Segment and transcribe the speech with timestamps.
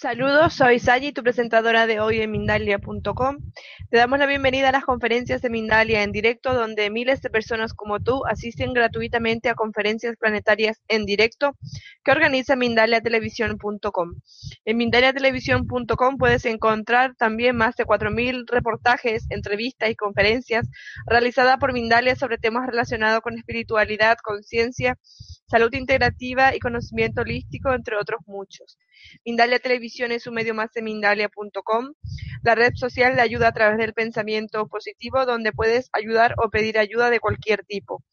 [0.00, 3.38] Saludos, soy Sayi, tu presentadora de hoy en Mindalia.com.
[3.90, 7.74] Te damos la bienvenida a las conferencias de Mindalia en directo, donde miles de personas
[7.74, 11.58] como tú asisten gratuitamente a conferencias planetarias en directo
[12.04, 14.14] que organiza Mindaliatelevisión.com.
[14.64, 20.68] En Mindaliatelevisión.com puedes encontrar también más de 4.000 reportajes, entrevistas y conferencias
[21.06, 24.96] realizadas por Mindalia sobre temas relacionados con espiritualidad, conciencia,
[25.48, 28.78] salud integrativa y conocimiento holístico, entre otros muchos.
[29.24, 31.94] Mindalia Televisión es un medio más de Mindalia.com,
[32.42, 36.78] la red social de ayuda a través del pensamiento positivo, donde puedes ayudar o pedir
[36.78, 38.04] ayuda de cualquier tipo.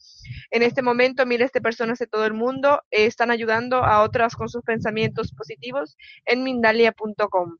[0.51, 4.35] En este momento, miles de personas de todo el mundo eh, están ayudando a otras
[4.35, 7.57] con sus pensamientos positivos en Mindalia.com.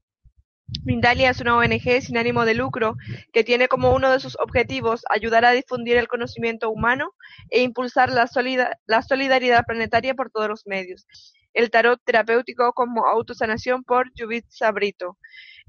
[0.84, 2.96] Mindalia es una ONG sin ánimo de lucro
[3.34, 7.14] que tiene como uno de sus objetivos ayudar a difundir el conocimiento humano
[7.50, 8.30] e impulsar la,
[8.86, 11.08] la solidaridad planetaria por todos los medios.
[11.54, 15.18] El tarot terapéutico como autosanación por Yubitsa Brito.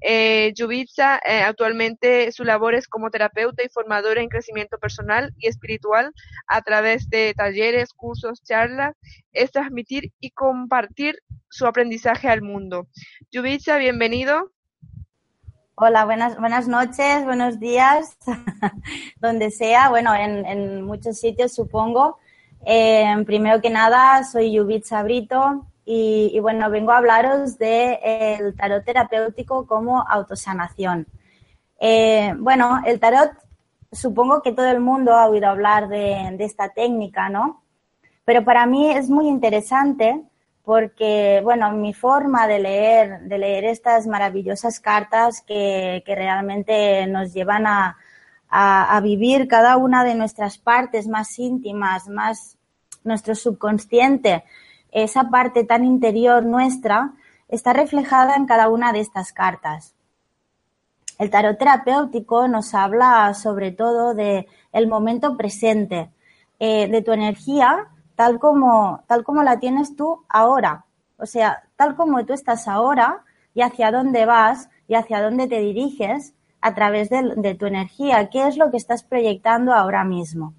[0.02, 5.46] Eh, Yubitsa eh, actualmente su labor es como terapeuta y formadora en crecimiento personal y
[5.46, 6.12] espiritual
[6.46, 8.94] a través de talleres, cursos, charlas,
[9.32, 11.18] es transmitir y compartir
[11.48, 12.88] su aprendizaje al mundo.
[13.30, 14.52] Yubitsa, bienvenido.
[15.78, 18.16] Hola, buenas, buenas noches, buenos días,
[19.20, 22.16] donde sea, bueno, en, muchos sitios supongo.
[22.64, 27.98] Eh, primero que nada, soy Yubitsa Brito y, bueno, vengo a hablaros del
[28.38, 31.06] de tarot terapéutico como autosanación.
[31.78, 33.32] Eh, bueno, el tarot,
[33.92, 37.62] supongo que todo el mundo ha oído hablar de esta técnica, ¿no?
[38.24, 40.24] Pero para mí es muy interesante
[40.66, 47.32] porque, bueno, mi forma de leer, de leer estas maravillosas cartas que, que realmente nos
[47.32, 47.96] llevan a,
[48.48, 52.58] a, vivir cada una de nuestras partes más íntimas, más
[53.04, 54.42] nuestro subconsciente,
[54.90, 57.12] esa parte tan interior nuestra,
[57.46, 59.94] está reflejada en cada una de estas cartas.
[61.20, 66.10] El tarot terapéutico nos habla sobre todo de el momento presente,
[66.58, 70.86] eh, de tu energía tal como, tal como la tienes tú ahora.
[71.18, 73.22] O sea, tal como tú estás ahora
[73.54, 78.28] y hacia dónde vas y hacia dónde te diriges a través de, tu energía.
[78.28, 80.54] ¿Qué es lo que estás proyectando ahora mismo?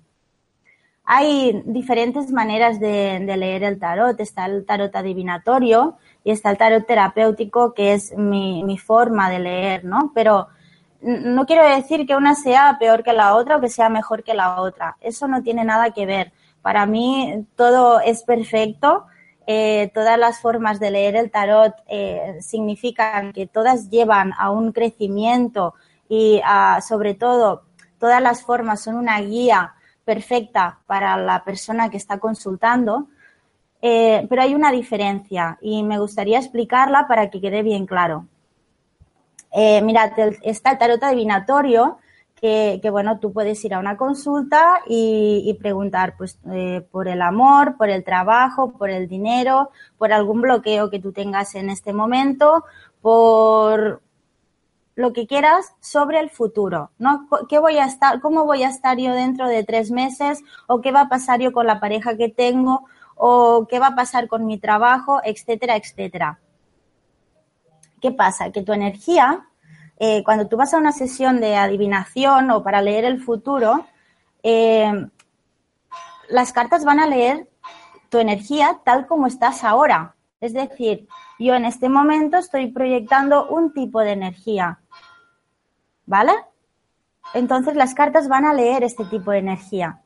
[1.03, 4.19] Hay diferentes maneras de, de, leer el tarot.
[4.19, 9.39] Está el tarot adivinatorio y está el tarot terapéutico, que es mi, mi forma de
[9.39, 10.11] leer, ¿no?
[10.13, 10.47] Pero
[11.01, 14.33] no quiero decir que una sea peor que la otra o que sea mejor que
[14.33, 14.97] la otra.
[15.01, 16.33] Eso no tiene nada que ver.
[16.67, 19.05] Para mí todo es perfecto.
[19.45, 24.73] Eh, todas las formas de leer el tarot eh, significan que todas llevan a un
[24.73, 25.75] crecimiento
[26.09, 26.41] y
[26.85, 27.63] sobre todo
[27.99, 33.07] todas las formas son una guía perfecta para la persona que está consultando.
[33.81, 38.27] Eh, pero hay una diferencia y me gustaría explicarla para que quede bien claro.
[39.55, 41.99] Mirad, está el tarot adivinatorio,
[42.39, 47.07] que, que, bueno, tú puedes ir a una consulta y, y preguntar pues eh, por
[47.07, 51.69] el amor, por el trabajo, por el dinero, por algún bloqueo que tú tengas en
[51.69, 52.63] este momento,
[53.01, 54.01] por
[54.97, 57.27] lo que quieras sobre el futuro, ¿no?
[57.47, 60.43] ¿Qué voy a estar, cómo voy a estar yo dentro de tres meses?
[60.65, 62.85] ¿O qué va a pasar yo con la pareja que tengo?
[63.15, 65.21] ¿O qué va a pasar con mi trabajo?
[65.23, 66.39] Etcétera, etcétera.
[68.01, 68.51] ¿Qué pasa?
[68.51, 69.47] Que tu energía,
[69.99, 73.85] eh, cuando tú vas a una sesión de adivinación o para leer el futuro,
[74.43, 75.07] eh,
[76.29, 77.47] las cartas van a leer
[78.09, 80.15] tu energía tal como estás ahora.
[80.39, 81.07] Es decir,
[81.39, 84.79] yo en este momento estoy proyectando un tipo de energía.
[86.05, 86.33] ¿Vale?
[87.33, 90.01] Entonces las cartas van a leer este tipo de energía.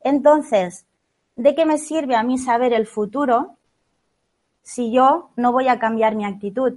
[0.00, 0.86] Entonces,
[1.34, 3.56] ¿de qué me sirve a mí saber el futuro
[4.62, 6.74] si yo no voy a cambiar mi actitud?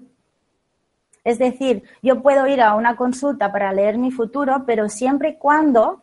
[1.24, 5.38] Es decir, yo puedo ir a una consulta para leer mi futuro, pero siempre y
[5.38, 6.02] cuando,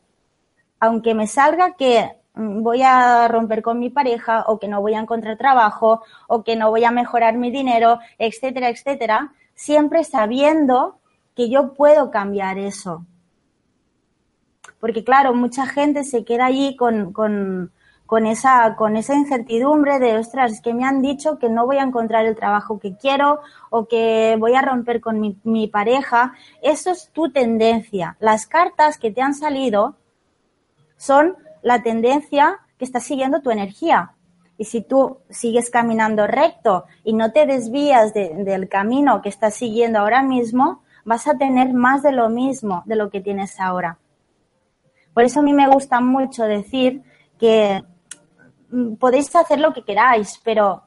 [0.80, 4.94] aunque me salga que mm, voy a romper con mi pareja o que no voy
[4.94, 10.98] a encontrar trabajo o que no voy a mejorar mi dinero, etcétera, etcétera, siempre sabiendo
[11.34, 13.04] que yo puedo cambiar eso.
[14.80, 17.72] Porque claro, mucha gente se queda allí con, con,
[18.06, 21.78] con esa, con esa incertidumbre de, ostras, es que me han dicho que no voy
[21.78, 26.34] a encontrar el trabajo que quiero o que voy a romper con mi, pareja.
[26.62, 28.16] Eso es tu tendencia.
[28.20, 29.96] Las cartas que te han salido
[30.96, 34.12] son la tendencia que está siguiendo tu energía.
[34.56, 39.54] Y si tú sigues caminando recto y no te desvías de, del camino que estás
[39.54, 43.98] siguiendo ahora mismo, vas a tener más de lo mismo de lo que tienes ahora.
[45.12, 47.02] Por eso a mí me gusta mucho decir
[47.38, 47.82] que
[48.98, 50.82] podéis hacer lo que queráis, pero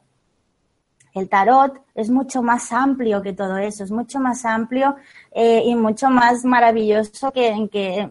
[1.13, 4.95] el tarot es mucho más amplio que todo eso, es mucho más amplio
[5.31, 8.07] eh, y mucho más maravilloso que, que,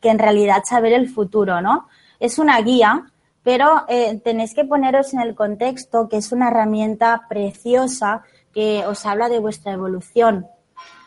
[0.00, 1.88] que, en realidad saber el futuro, ¿no?
[2.20, 3.06] Es una guía,
[3.42, 8.22] pero eh, tenéis que poneros en el contexto que es una herramienta preciosa
[8.52, 10.46] que os habla de vuestra evolución.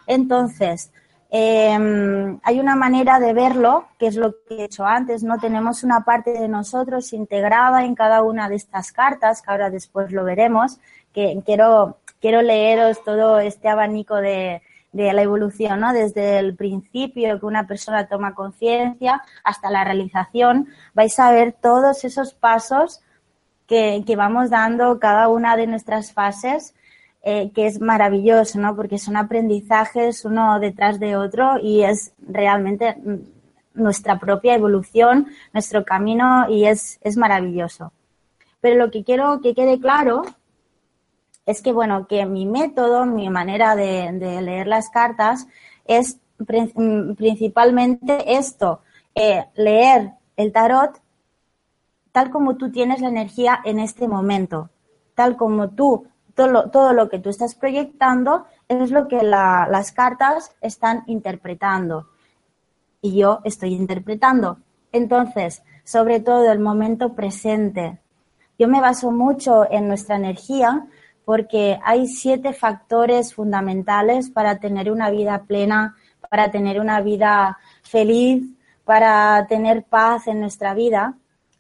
[0.06, 0.92] Entonces,
[1.30, 5.40] eh, hay una manera de verlo, que es lo que he hecho antes, ¿no?
[5.40, 10.12] Tenemos una parte de nosotros integrada en cada una de estas cartas, que ahora después
[10.12, 10.80] lo veremos,
[11.14, 14.62] que quiero, quiero leeros todo este abanico de,
[14.94, 15.92] de la evolución, ¿no?
[15.92, 22.06] Desde el principio que una persona toma conciencia hasta la realización, vais a ver todos
[22.06, 23.02] esos pasos
[23.68, 26.74] que, que vamos dando cada una de nuestras fases
[27.30, 28.74] eh, que es maravilloso, ¿no?
[28.74, 32.96] Porque son aprendizajes uno detrás de otro y es realmente
[33.74, 37.92] nuestra propia evolución, nuestro camino y es, es maravilloso.
[38.62, 40.22] Pero lo que quiero que quede claro
[41.46, 44.10] es que, bueno, que mi método, mi manera de,
[44.42, 45.50] leer las cartas
[45.84, 46.20] es
[47.18, 48.80] principalmente esto,
[49.16, 51.02] eh, leer el tarot
[52.14, 54.70] tal como tú tienes la energía en este momento,
[55.14, 56.08] tal como tú
[56.38, 61.04] todo lo, todo lo que tú estás proyectando es lo que la, las cartas están
[61.08, 62.10] interpretando.
[63.02, 64.60] Y yo estoy interpretando.
[64.92, 68.00] Entonces, sobre todo el momento presente.
[68.60, 70.86] Yo me baso mucho en nuestra energía
[71.26, 75.96] porque hay siete factores fundamentales para tener una vida plena,
[76.30, 78.44] para tener una vida feliz,
[78.86, 81.16] para tener paz en nuestra vida.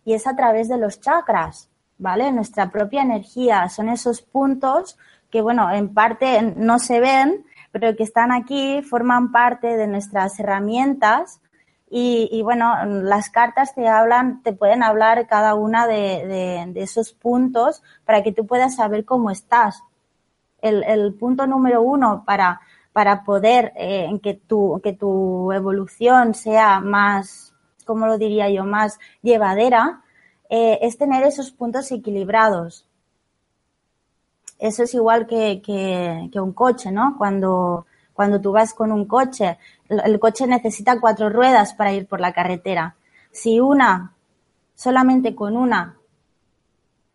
[0.05, 1.67] Y es a través de los chakras.
[1.97, 2.31] ¿Vale?
[2.31, 3.69] Nuestra propia energía.
[3.69, 4.97] Son esos puntos
[5.29, 10.39] que, bueno, en parte no se ven, pero que están aquí, forman parte de nuestras
[10.39, 11.41] herramientas.
[11.89, 17.13] Y, y bueno, las cartas te hablan, te pueden hablar cada una de, de, esos
[17.13, 19.83] puntos para que tú puedas saber cómo estás.
[20.61, 22.59] El, el punto número uno para,
[22.91, 27.53] para poder eh, que, tu, que tu evolución sea más,
[27.85, 30.01] como lo diría yo, más llevadera,
[30.49, 32.85] eh, es tener esos puntos equilibrados.
[34.59, 37.15] Eso es igual que, que, un coche, ¿no?
[37.17, 42.19] Cuando, cuando tú vas con un coche, el coche necesita cuatro ruedas para ir por
[42.19, 42.95] la carretera.
[43.31, 44.13] Si una,
[44.73, 45.97] solamente con una,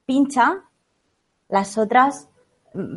[0.06, 0.62] pincha,
[1.48, 2.28] las otras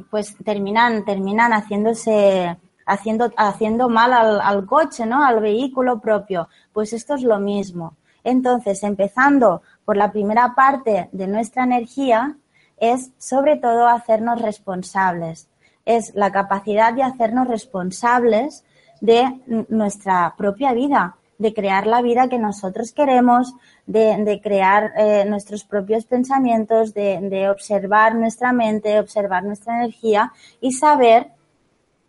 [0.10, 5.24] pues terminan, terminan haciéndose, haciendo, haciendo mal al, al coche, ¿no?
[5.24, 6.48] Al vehículo propio.
[6.72, 7.96] Pues esto es lo mismo.
[8.24, 12.38] Entonces, empezando por la primera parte de nuestra energía,
[12.77, 15.48] es sobre todo hacernos responsables.
[15.86, 18.65] Es la capacidad de hacernos responsables
[19.01, 23.54] de nuestra propia vida, de crear la vida que nosotros queremos,
[23.86, 30.32] de, de crear eh, nuestros propios pensamientos, de, de observar nuestra mente, observar nuestra energía
[30.62, 31.32] y saber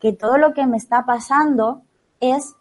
[0.01, 1.83] que todo lo que me está pasando
[2.21, 2.55] es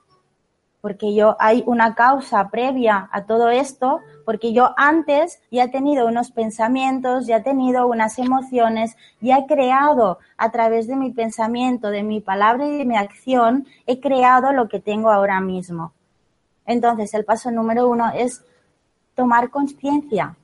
[0.85, 6.05] porque yo hay una causa previa a todo esto, porque yo antes ya he tenido
[6.05, 11.89] unos pensamientos, ya he tenido unas emociones, ya he creado a través de mi pensamiento,
[11.89, 15.91] de mi palabra y de mi acción, he creado lo que tengo ahora mismo.
[16.67, 18.45] Entonces, el paso número uno es
[19.15, 20.37] tomar conciencia,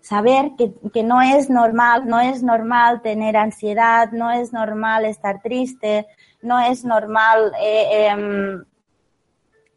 [0.00, 5.42] saber que, que, no es normal, no es normal tener ansiedad, no es normal estar
[5.42, 6.06] triste,
[6.40, 8.64] no es normal eh, eh,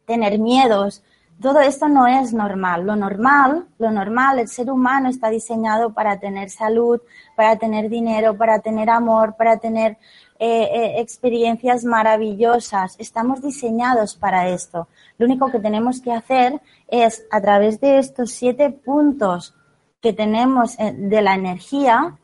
[0.06, 1.02] tener miedos
[1.42, 2.86] todo esto no es normal.
[2.86, 7.00] Lo normal, lo normal, el ser humano está diseñado para tener salud,
[7.34, 9.98] para tener dinero, para tener amor, para tener
[10.38, 12.94] eh, eh, experiencias maravillosas.
[12.98, 14.86] Estamos diseñados para esto.
[15.18, 19.54] Lo único que tenemos que hacer es, a través de estos siete puntos
[20.00, 22.18] que tenemos eh, de la energía,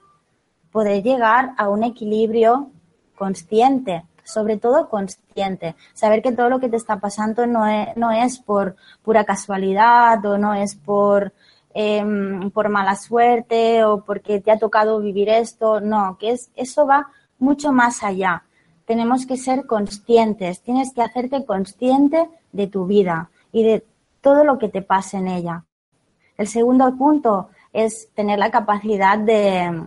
[0.70, 2.70] poder llegar a un equilibrio
[3.16, 5.74] consciente, sobre todo consciente.
[5.94, 10.24] Saber que todo lo que te está pasando no es, no es por pura casualidad
[10.26, 11.32] o no es por,
[11.72, 15.80] em, por mala suerte o porque te ha tocado vivir esto.
[15.80, 17.08] No, que es, eso va
[17.38, 18.44] mucho más allá.
[18.84, 20.60] Tenemos que ser conscientes.
[20.60, 23.86] Tienes que hacerte consciente de tu vida y de
[24.20, 25.64] todo lo que te pasa en ella.
[26.36, 29.86] El segundo punto es tener la capacidad de,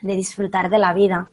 [0.00, 1.30] de disfrutar de la vida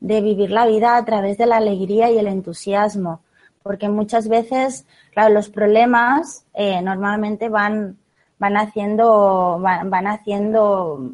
[0.00, 3.20] de vivir la vida a través de la alegría y el entusiasmo,
[3.62, 7.98] porque muchas veces, claro, los problemas eh, normalmente van,
[8.38, 11.12] van haciendo, van, haciendo,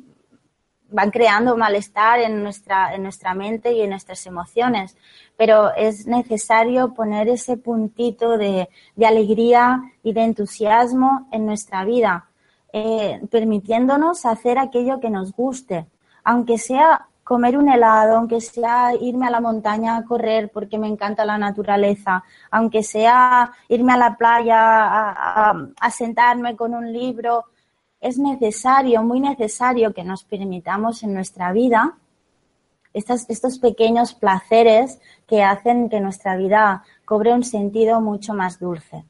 [0.90, 4.97] van creando malestar en nuestra, en nuestra mente y en nuestras emociones,
[5.37, 12.28] pero es necesario poner ese puntito de, de alegría y de entusiasmo en nuestra vida,
[12.73, 15.87] eh, permitiéndonos hacer aquello que nos guste,
[16.23, 20.87] aunque sea comer un helado, aunque sea irme a la montaña a correr porque me
[20.87, 27.47] encanta la naturaleza, aunque sea irme a la playa a, sentarme con un libro,
[28.00, 31.99] es necesario, muy necesario que nos permitamos en nuestra vida
[32.92, 39.04] estos, estos pequeños placeres que hacen que nuestra vida cobre un sentido mucho más dulce.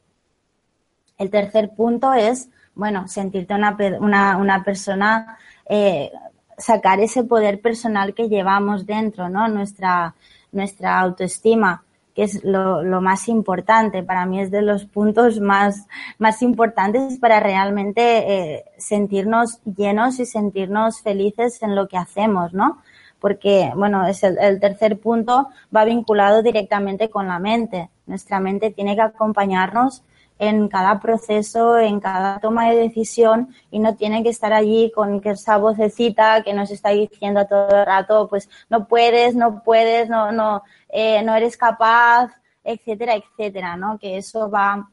[1.19, 5.37] El tercer punto es, bueno, sentirte una, una, una persona
[5.69, 6.11] eh,
[6.59, 9.49] sacar ese poder personal que llevamos dentro, ¿no?
[9.49, 10.15] Nuestra,
[10.53, 11.83] nuestra autoestima,
[12.15, 14.03] que es lo, más importante.
[14.03, 15.87] Para mí es de los puntos más,
[16.19, 22.83] más importantes para realmente eh, sentirnos llenos y sentirnos felices en lo que hacemos, ¿no?
[23.21, 27.91] Porque, bueno, es el tercer punto va vinculado directamente con la mente.
[28.07, 30.03] Nuestra mente tiene que acompañarnos
[30.39, 35.21] en cada proceso, en cada toma de decisión y no tiene que estar allí con
[35.25, 40.33] esa vocecita que nos está diciendo todo el rato, pues no puedes, no puedes, no,
[40.33, 42.31] no, eh, no eres capaz,
[42.63, 43.99] etcétera, etcétera, ¿no?
[43.99, 44.91] Que eso va,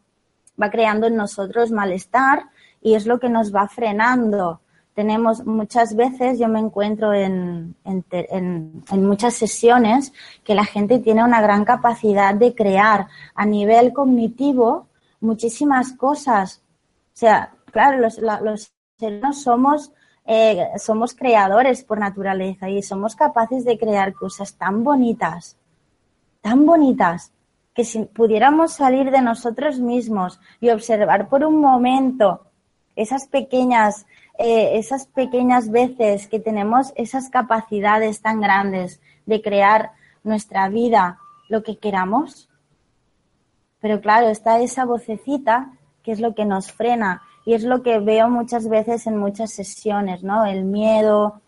[0.61, 2.45] va creando en nosotros malestar
[2.81, 4.61] y es lo que nos va frenando.
[4.93, 10.99] Tenemos muchas veces, yo me encuentro en, en, en, en muchas sesiones que la gente
[10.99, 14.87] tiene una gran capacidad de crear a nivel cognitivo,
[15.23, 16.61] muchísimas cosas.
[17.13, 19.91] O sea, claro, los, los seres somos,
[20.25, 25.57] eh, somos creadores por naturaleza y somos capaces de crear cosas tan bonitas,
[26.41, 27.31] tan bonitas,
[27.73, 32.41] que si pudiéramos salir de nosotros mismos y observar por un momento
[32.95, 34.05] esas pequeñas,
[34.37, 41.17] eh, esas pequeñas veces que tenemos esas capacidades tan grandes de crear nuestra vida,
[41.49, 42.49] lo que queramos,
[43.83, 45.73] pero claro, está esa vocecita
[46.03, 49.51] que es lo que nos frena y es lo que veo muchas veces en muchas
[49.51, 50.45] sesiones, ¿no?
[50.45, 51.41] El miedo,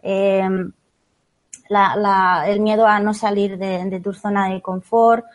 [0.00, 0.72] em,
[1.68, 5.26] el miedo a no salir de, tu zona de confort.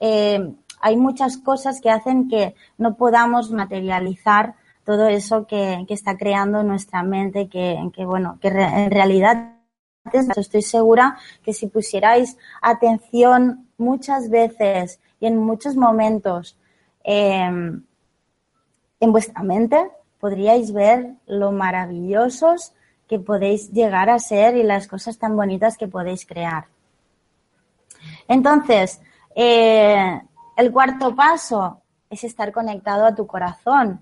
[0.00, 4.54] Em, hay muchas cosas que hacen que no podamos materializar
[4.86, 9.52] todo eso que, está creando nuestra mente, que, que bueno, que en realidad
[10.34, 16.56] estoy segura que si pusierais atención muchas veces y en muchos momentos
[17.04, 17.82] em,
[19.00, 22.72] en vuestra mente podríais ver lo maravillosos
[23.08, 26.66] que podéis llegar a ser y las cosas tan bonitas que podéis crear.
[28.28, 29.00] Entonces,
[29.34, 30.20] eh,
[30.56, 34.00] el cuarto paso es estar conectado a tu corazón.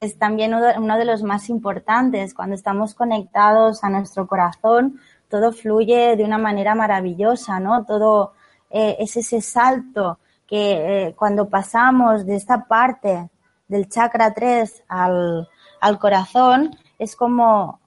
[0.00, 2.34] Es también uno de los más importantes.
[2.34, 4.98] Cuando estamos conectados a nuestro corazón,
[5.28, 7.84] todo fluye de una manera maravillosa, ¿no?
[7.84, 8.32] Todo
[8.70, 13.30] eh, es ese salto que eh, cuando pasamos de esta parte
[13.68, 15.48] del chakra 3 al,
[15.80, 17.80] al corazón, es como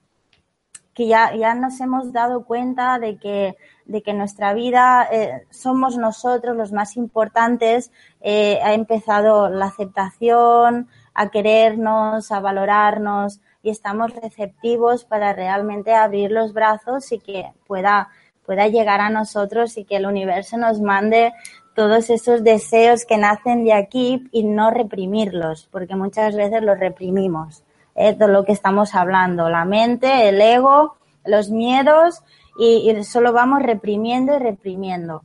[0.94, 5.96] que ya, ya nos hemos dado cuenta de que, de que nuestra vida eh, somos
[5.96, 7.90] nosotros los más importantes,
[8.22, 16.52] ha empezado la aceptación, a querernos, a valorarnos y estamos receptivos para realmente abrir los
[16.52, 18.08] brazos y que pueda
[18.44, 21.32] pueda llegar a nosotros y que el universo nos mande
[21.74, 27.64] todos esos deseos que nacen de aquí y no reprimirlos, porque muchas veces los reprimimos.
[27.94, 32.22] Es de lo que estamos hablando, la mente, el ego, los miedos
[32.58, 35.24] y, y solo vamos reprimiendo y reprimiendo.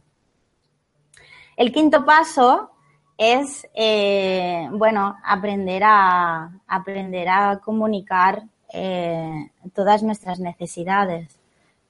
[1.56, 2.72] El quinto paso
[3.20, 11.39] es, eh, bueno, aprender a, aprender a comunicar eh, todas nuestras necesidades.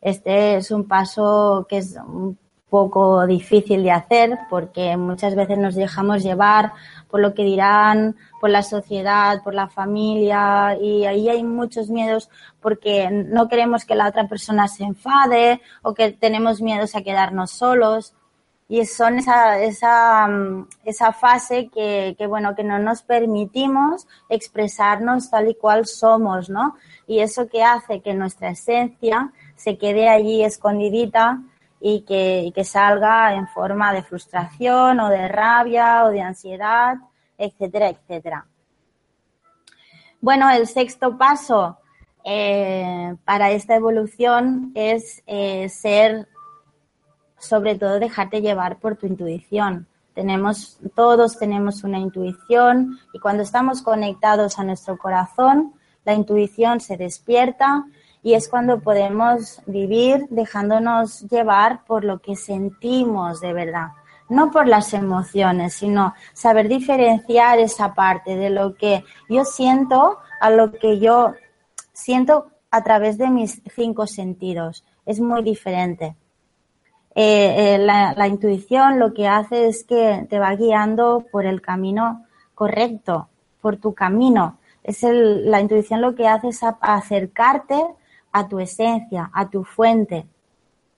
[0.01, 2.37] Este es un paso que es un
[2.69, 6.73] poco difícil de hacer porque muchas veces nos dejamos llevar
[7.09, 12.29] por lo que dirán, por la sociedad, por la familia y ahí hay muchos miedos
[12.61, 17.51] porque no queremos que la otra persona se enfade o que tenemos miedos a quedarnos
[17.51, 18.13] solos
[18.71, 20.29] y son esa, esa,
[20.85, 26.75] esa fase que, que, bueno, que no nos permitimos expresarnos tal y cual somos, ¿no?
[27.07, 31.41] Y eso que hace que nuestra esencia se quede allí escondidita
[31.81, 36.95] y que, que salga en forma de frustración o de rabia o de ansiedad,
[37.37, 38.45] etcétera, etcétera.
[40.21, 41.77] Bueno, el sexto paso
[42.23, 46.29] eh, para esta evolución es eh, ser
[47.37, 49.87] sobre todo dejarte llevar por tu intuición.
[50.13, 55.73] Tenemos, todos tenemos una intuición y cuando estamos conectados a nuestro corazón,
[56.05, 57.85] la intuición se despierta
[58.21, 63.89] y es cuando podemos vivir dejándonos llevar por lo que sentimos de verdad.
[64.27, 70.49] No por las emociones, sino saber diferenciar esa parte de lo que yo siento a
[70.49, 71.33] lo que yo
[71.93, 74.83] siento a través de mis cinco sentidos.
[75.05, 76.15] Es muy diferente.
[77.15, 82.25] Eh, eh, la, intuición lo que hace es que te va guiando por el camino
[82.53, 83.29] correcto,
[83.61, 84.59] por tu camino.
[84.83, 87.83] Es la intuición lo que hace es acercarte
[88.31, 90.25] a tu esencia, a tu fuente.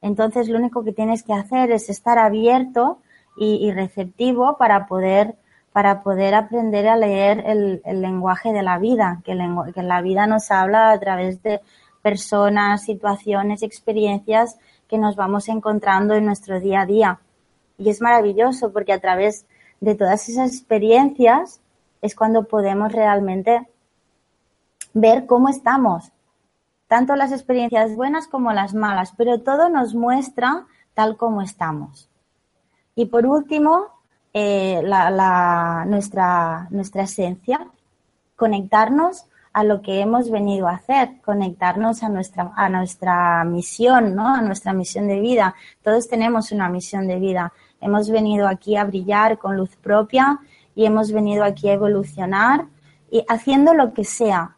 [0.01, 3.00] Entonces lo único que tienes que hacer es estar abierto
[3.38, 5.35] y, receptivo para poder,
[5.71, 9.38] para poder aprender a leer el, lenguaje de la vida, que,
[9.73, 11.61] que la vida nos habla a través de
[12.01, 14.57] personas, situaciones, experiencias
[14.88, 17.19] que nos vamos encontrando en nuestro día a día.
[17.77, 19.45] Y es maravilloso porque a través
[19.79, 21.61] de todas esas experiencias
[22.01, 23.67] es cuando podemos realmente
[24.93, 26.11] ver cómo estamos,
[26.91, 32.10] tanto las experiencias buenas como las malas, pero todo nos muestra tal como estamos.
[32.95, 33.87] Y por último,
[34.33, 34.81] eh,
[35.85, 37.65] nuestra, nuestra esencia,
[38.35, 44.27] conectarnos a lo que hemos venido a hacer, conectarnos a nuestra, a nuestra misión, ¿no?
[44.27, 45.55] A nuestra misión de vida.
[45.81, 47.53] Todos tenemos una misión de vida.
[47.79, 50.42] Hemos venido aquí a brillar con luz propia
[50.75, 52.65] y hemos venido aquí a evolucionar
[53.09, 54.57] y haciendo lo que sea.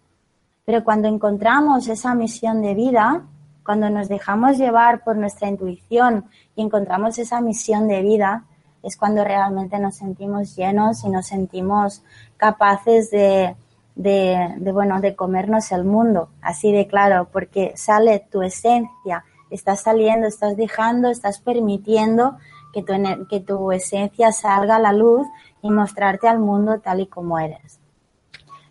[0.66, 3.24] Pero cuando encontramos esa misión de vida,
[3.66, 8.46] cuando nos dejamos llevar por nuestra intuición y encontramos esa misión de vida,
[8.82, 12.04] es cuando realmente nos sentimos llenos y nos sentimos
[12.38, 13.56] capaces de,
[13.96, 19.82] de, de, bueno, de comernos el mundo, así de claro, porque sale tu esencia, estás
[19.82, 22.38] saliendo, estás dejando, estás permitiendo
[22.74, 22.94] que tu,
[23.30, 25.28] que tu esencia salga a la luz
[25.62, 27.80] y mostrarte al mundo tal y como eres.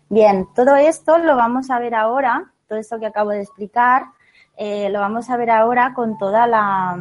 [0.09, 4.05] Bien, todo esto lo vamos a ver ahora, todo esto que acabo de explicar,
[4.57, 6.97] eh, lo vamos a ver ahora con toda la,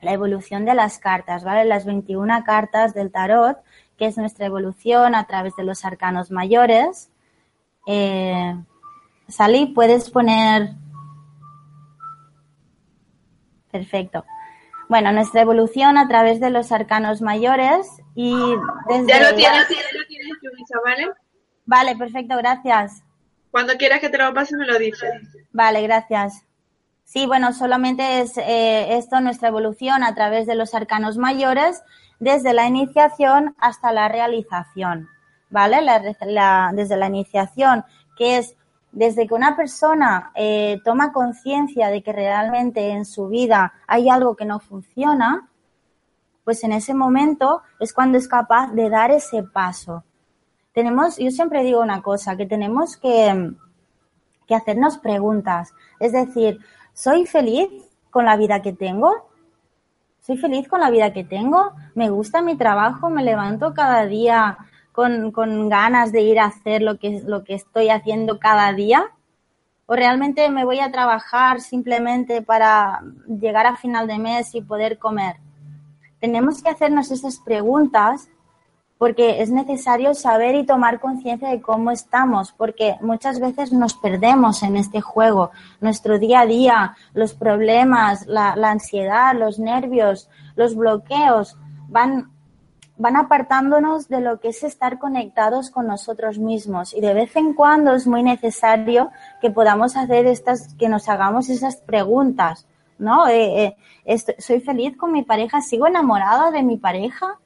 [0.00, 1.64] la evolución de las cartas, ¿vale?
[1.64, 3.58] Las 21 cartas del tarot,
[3.96, 7.10] que es nuestra evolución a través de los arcanos mayores,
[7.86, 8.54] eh,
[9.28, 10.70] Sally, puedes poner.
[13.70, 14.24] Perfecto.
[14.88, 18.34] Bueno, nuestra evolución a través de los arcanos mayores y
[18.88, 19.06] desde.
[19.06, 20.38] Ya lo tienes, ya lo tienes,
[20.84, 21.10] ¿vale?
[21.70, 23.04] Vale, perfecto, gracias.
[23.52, 25.08] Cuando quieras que te lo pase, me lo dices.
[25.52, 26.44] Vale, gracias.
[27.04, 31.80] Sí, bueno, solamente es eh, esto nuestra evolución a través de los arcanos mayores,
[32.18, 35.08] desde la iniciación hasta la realización.
[35.48, 35.80] ¿vale?
[35.80, 37.84] La, desde la iniciación,
[38.16, 38.56] que es
[38.90, 44.34] desde que una persona eh, toma conciencia de que realmente en su vida hay algo
[44.34, 45.48] que no funciona,
[46.42, 50.02] pues en ese momento es cuando es capaz de dar ese paso.
[50.72, 53.54] Tenemos, yo siempre digo una cosa, que tenemos que,
[54.54, 55.72] hacernos preguntas.
[56.00, 56.58] Es decir,
[56.92, 57.68] ¿soy feliz
[58.10, 59.28] con la vida que tengo?
[60.20, 61.72] ¿Soy feliz con la vida que tengo?
[61.94, 63.10] ¿Me gusta mi trabajo?
[63.10, 64.58] ¿Me levanto cada día
[64.92, 69.12] con, ganas de ir a hacer lo que, lo que estoy haciendo cada día?
[69.86, 74.98] ¿O realmente me voy a trabajar simplemente para llegar a final de mes y poder
[74.98, 75.36] comer?
[76.20, 78.28] Tenemos que hacernos esas preguntas
[79.00, 84.62] porque es necesario saber y tomar conciencia de cómo estamos, porque muchas veces nos perdemos
[84.62, 85.52] en este juego.
[85.80, 91.56] Nuestro día a día, los problemas, la, ansiedad, los nervios, los bloqueos
[91.88, 92.30] van
[92.98, 97.54] van apartándonos de lo que es estar conectados con nosotros mismos y de vez en
[97.54, 99.10] cuando es muy necesario
[99.40, 102.66] que podamos hacer estas, que nos hagamos esas preguntas,
[102.98, 103.26] ¿no?
[103.28, 105.62] Eh, eh, ¿Soy feliz con mi pareja?
[105.62, 107.38] ¿Sigo enamorada de mi pareja?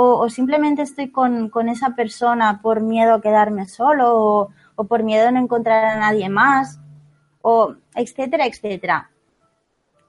[0.00, 5.32] O, simplemente estoy con, esa persona por miedo a quedarme solo o, por miedo a
[5.32, 6.78] no encontrar a nadie más,
[7.42, 9.10] o etcétera, etcétera.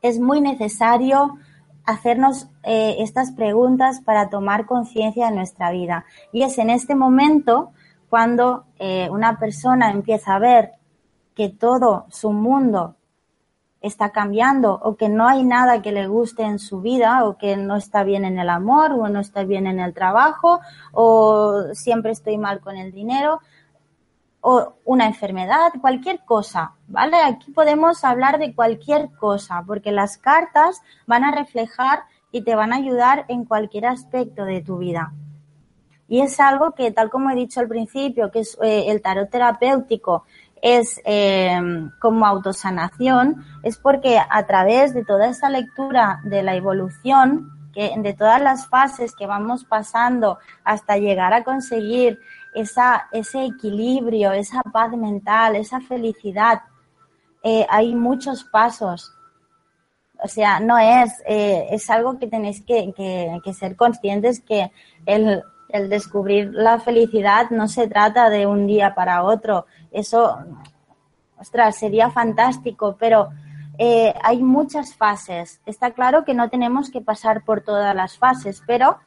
[0.04, 1.40] Es muy necesario
[1.86, 6.06] hacernos eh, estas preguntas para tomar conciencia de nuestra vida.
[6.32, 7.72] Y es en este momento
[8.10, 10.74] cuando eh, una persona empieza a ver
[11.34, 12.96] que todo su mundo
[13.82, 17.56] está cambiando o que no hay nada que le guste en su vida o que
[17.56, 20.60] no está bien en el amor o no está bien en el trabajo
[20.92, 23.40] o siempre estoy mal con el dinero
[24.42, 27.18] o una enfermedad, cualquier cosa, ¿vale?
[27.18, 32.72] Aquí podemos hablar de cualquier cosa porque las cartas van a reflejar y te van
[32.72, 35.14] a ayudar en cualquier aspecto de tu vida.
[36.08, 39.30] Y es algo que, tal como he dicho al principio, que es eh, el tarot
[39.30, 40.24] terapéutico
[40.62, 41.60] es eh,
[42.00, 48.14] como autosanación, es porque a través de toda esa lectura de la evolución, que, de
[48.14, 52.20] todas las fases que vamos pasando hasta llegar a conseguir
[52.54, 56.62] esa, ese equilibrio, esa paz mental, esa felicidad,
[57.44, 59.14] eh, hay muchos pasos.
[60.22, 64.72] O sea, no es, eh, es algo que tenéis que, que, que ser conscientes que
[65.06, 69.66] el, el descubrir la felicidad no se trata de un día para otro.
[69.92, 70.38] Eso,
[71.38, 73.30] ostras, sería fantástico, pero
[73.78, 75.62] eh, hay muchas fases.
[75.66, 78.98] Está claro que no tenemos que pasar por todas las fases, pero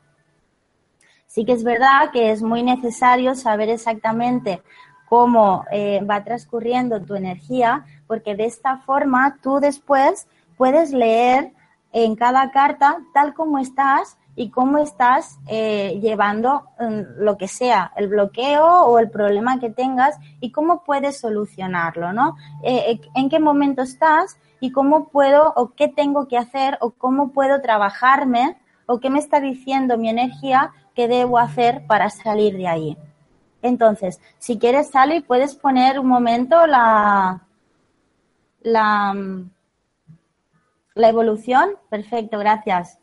[1.26, 4.62] sí que es verdad que es muy necesario saber exactamente
[5.08, 11.52] cómo eh, va transcurriendo tu energía, porque de esta forma tú después puedes leer
[11.92, 17.92] en cada carta tal como estás y cómo estás eh, llevando mm, lo que sea,
[17.96, 22.36] el bloqueo o el problema que tengas y cómo puedes solucionarlo, ¿no?
[22.62, 26.92] Eh, eh, en qué momento estás y cómo puedo o qué tengo que hacer o
[26.92, 32.56] cómo puedo trabajarme o qué me está diciendo mi energía que debo hacer para salir
[32.56, 32.96] de ahí.
[33.60, 37.42] Entonces, si quieres, salir, puedes poner un momento la,
[38.62, 39.50] la, mm,
[40.94, 41.70] la evolución.
[41.90, 42.98] Perfecto, gracias.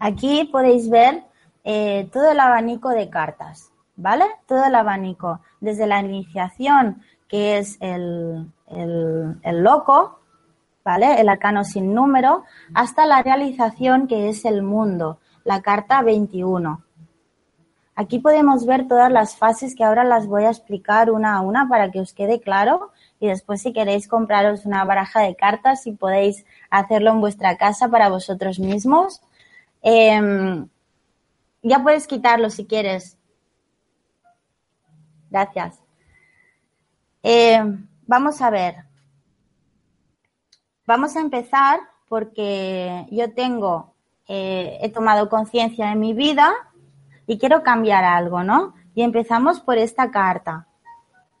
[0.00, 1.24] Aquí podéis ver
[1.62, 4.24] eh, todo el abanico de cartas, ¿vale?
[4.46, 10.20] Todo el abanico, desde la iniciación, que es el, el, loco,
[10.82, 11.20] ¿vale?
[11.20, 16.82] El arcano sin número, hasta la realización, que es el mundo, la carta 21.
[17.94, 21.68] Aquí podemos ver todas las fases que ahora las voy a explicar una a una
[21.68, 25.92] para que os quede claro y después si queréis compraros una baraja de cartas y
[25.92, 29.20] podéis hacerlo en vuestra casa para vosotros mismos
[29.82, 30.68] Em,
[31.62, 33.18] ya puedes quitarlo si quieres.
[35.30, 35.78] Gracias.
[37.22, 38.84] Em, vamos a ver.
[40.86, 43.94] Vamos a empezar porque yo tengo,
[44.26, 46.52] eh, he tomado conciencia de mi vida
[47.26, 48.74] y quiero cambiar algo, ¿no?
[48.94, 50.66] Y empezamos por esta carta.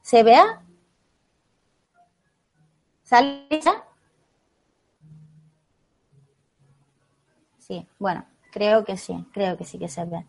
[0.02, 0.38] ¿Se ve?
[3.02, 3.48] ¿Sale?
[7.58, 10.26] Sí, bueno, creo que sí, creo que sí que se ve.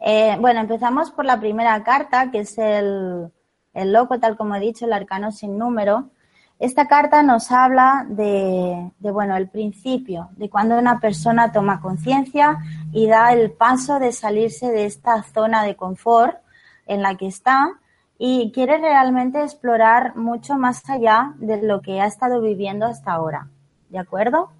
[0.00, 3.30] Eh, bueno, empezamos por la primera carta, que es el,
[3.72, 6.10] el loco, tal como he dicho, el arcano sin número.
[6.58, 12.58] Esta carta nos habla de, de, bueno, el principio, de cuando una persona toma conciencia
[12.92, 16.38] y da el paso de salirse de esta zona de confort
[16.86, 17.80] en la que está
[18.18, 23.48] y quiere realmente explorar mucho más allá de lo que ha estado viviendo hasta ahora.
[23.88, 24.50] ¿De acuerdo?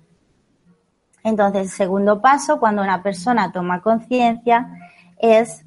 [1.24, 4.78] Entonces, el segundo paso, cuando una persona toma conciencia,
[5.18, 5.64] es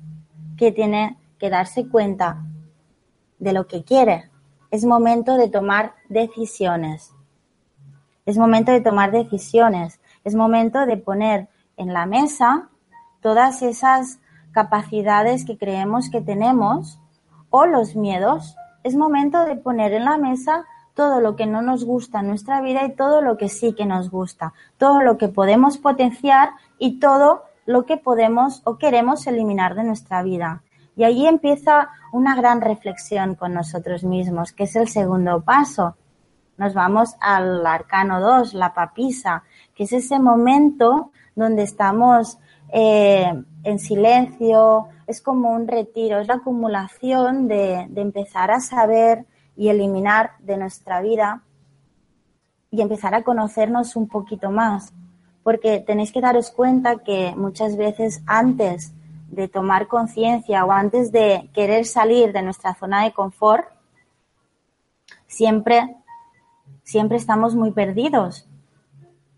[0.55, 2.45] que tiene que darse cuenta
[3.39, 4.29] de lo que quiere.
[4.69, 7.11] Es momento de tomar decisiones.
[8.25, 9.99] Es momento de tomar decisiones.
[10.23, 12.69] Es momento de poner en la mesa
[13.21, 14.19] todas esas
[14.51, 16.99] capacidades que creemos que tenemos
[17.49, 18.55] o los miedos.
[18.83, 20.65] Es momento de poner en la mesa
[20.97, 23.85] todo lo que no nos gusta en nuestra vida y todo lo que sí que
[23.85, 29.75] nos gusta, todo lo que podemos potenciar y todo lo que podemos o queremos eliminar
[29.75, 30.63] de nuestra vida.
[30.95, 35.95] Y ahí empieza una gran reflexión con nosotros mismos, que es el segundo paso.
[36.57, 39.43] Nos vamos al arcano 2, la papisa,
[39.75, 42.39] que es ese momento donde estamos
[42.73, 43.31] eh,
[43.63, 49.69] en silencio, es como un retiro, es la acumulación de, de empezar a saber y
[49.69, 51.41] eliminar de nuestra vida
[52.69, 54.93] y empezar a conocernos un poquito más.
[55.43, 58.93] Porque tenéis que daros cuenta que muchas veces antes
[59.29, 63.65] de tomar conciencia o antes de querer salir de nuestra zona de confort,
[65.25, 65.95] siempre,
[66.83, 68.47] siempre estamos muy perdidos.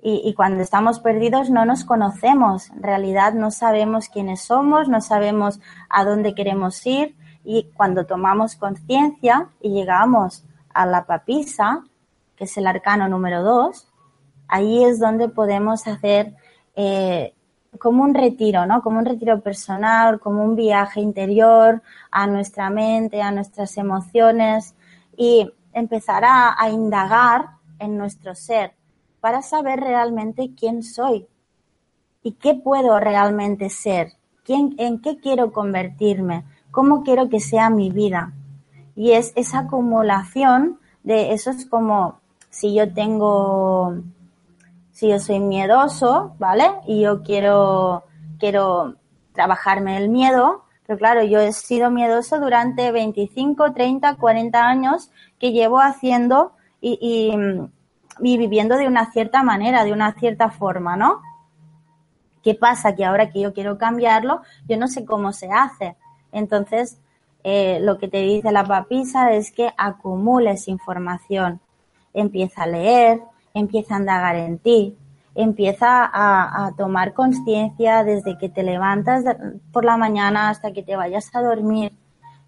[0.02, 5.60] Y, cuando estamos perdidos no nos conocemos, en realidad no sabemos quiénes somos, no sabemos
[5.90, 11.84] a dónde queremos ir y cuando tomamos conciencia y llegamos a la papisa,
[12.36, 13.88] que es el arcano número dos,
[14.48, 16.36] ahí es donde podemos hacer
[16.76, 17.34] eh,
[17.78, 18.82] como un retiro, ¿no?
[18.82, 24.76] Como un retiro personal, como un viaje interior a nuestra mente, a nuestras emociones
[25.16, 28.74] y empezar a indagar en nuestro ser
[29.20, 31.28] para saber realmente quién soy
[32.24, 37.90] y qué puedo realmente ser, quién, en qué quiero convertirme, cómo quiero que sea mi
[37.90, 38.34] vida.
[38.96, 43.96] Y es esa acumulación de eso es como si yo tengo,
[44.92, 46.70] si yo soy miedoso, ¿vale?
[46.86, 48.04] Y yo quiero,
[48.40, 48.96] quiero
[49.34, 55.52] trabajarme el miedo, pero claro, yo he sido miedoso durante 25, 30, 40 años que
[55.52, 57.32] llevo haciendo y,
[58.22, 61.22] y viviendo de una cierta manera, de una cierta forma, ¿no?
[62.44, 62.96] ¿Qué pasa?
[62.96, 65.96] Que ahora que yo quiero cambiarlo, yo no sé cómo se hace.
[66.32, 66.98] Entonces,
[67.44, 71.60] eh, lo que te dice la papisa es que acumules información.
[72.14, 73.22] Empieza a leer,
[73.54, 74.98] empieza a indagar en ti,
[75.36, 79.24] empieza a, tomar conciencia desde que te levantas
[79.72, 81.94] por la mañana hasta que te vayas a dormir.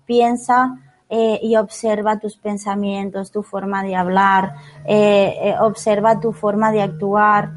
[0.05, 0.77] Piensa
[1.09, 6.81] eh, y observa tus pensamientos, tu forma de hablar, eh, eh, observa tu forma de
[6.81, 7.51] actuar.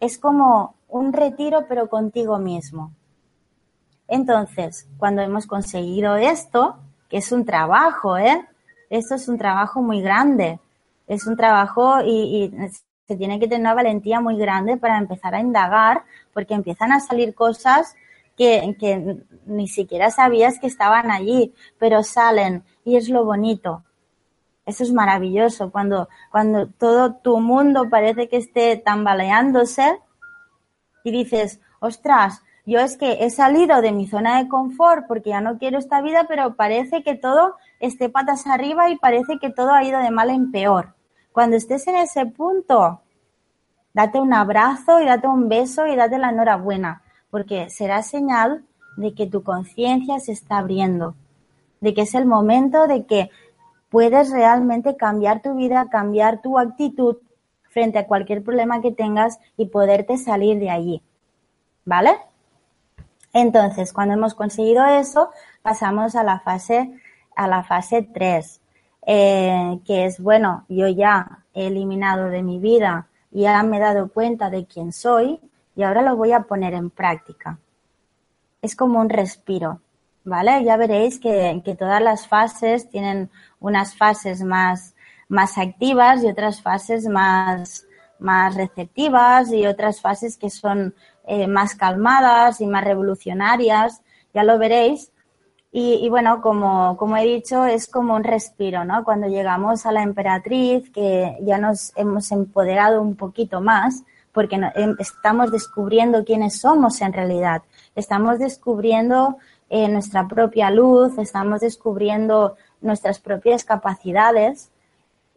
[0.00, 2.92] Es como un retiro pero contigo mismo.
[4.12, 6.76] Entonces, cuando hemos conseguido esto,
[7.08, 8.46] que es un trabajo, ¿eh?
[8.90, 10.60] Esto es un trabajo muy grande.
[11.06, 12.52] Es un trabajo y,
[13.08, 16.02] se tiene que tener una valentía muy grande para empezar a indagar,
[16.34, 17.94] porque empiezan a salir cosas
[18.36, 23.82] que, que, ni siquiera sabías que estaban allí, pero salen y es lo bonito.
[24.66, 29.98] Eso es maravilloso, cuando, cuando todo tu mundo parece que esté tambaleándose
[31.02, 35.40] y dices, ostras, yo es que he salido de mi zona de confort porque ya
[35.40, 39.72] no quiero esta vida, pero parece que todo esté patas arriba y parece que todo
[39.72, 40.94] ha ido de mal en peor.
[41.32, 43.00] Cuando estés en ese punto,
[43.94, 48.64] date un abrazo y date un beso y date la enhorabuena, porque será señal
[48.96, 51.16] de que tu conciencia se está abriendo,
[51.80, 53.30] de que es el momento de que
[53.90, 57.16] puedes realmente cambiar tu vida, cambiar tu actitud
[57.70, 61.02] frente a cualquier problema que tengas y poderte salir de allí.
[61.84, 62.12] ¿Vale?
[63.32, 65.30] Entonces, cuando hemos conseguido eso,
[65.62, 66.92] pasamos a la fase,
[67.34, 68.60] a la fase 3,
[69.06, 74.08] eh, que es, bueno, yo ya he eliminado de mi vida, ya me he dado
[74.12, 75.40] cuenta de quién soy
[75.74, 77.58] y ahora lo voy a poner en práctica.
[78.60, 79.80] Es como un respiro.
[80.24, 80.64] ¿vale?
[80.64, 84.94] Ya veréis que, que todas las fases tienen unas fases más,
[85.28, 87.86] más activas y otras fases más,
[88.18, 90.94] más receptivas y otras fases que son
[91.26, 94.02] eh, más calmadas y más revolucionarias,
[94.34, 95.12] ya lo veréis.
[95.74, 99.04] Y, bueno, como, como he dicho, es como un respiro, ¿no?
[99.04, 104.96] Cuando llegamos a la emperatriz, que ya nos hemos empoderado un poquito más, porque em,
[104.98, 107.62] estamos descubriendo quiénes somos en realidad.
[107.94, 109.38] Estamos descubriendo
[109.70, 114.70] eh, nuestra propia luz, estamos descubriendo nuestras propias capacidades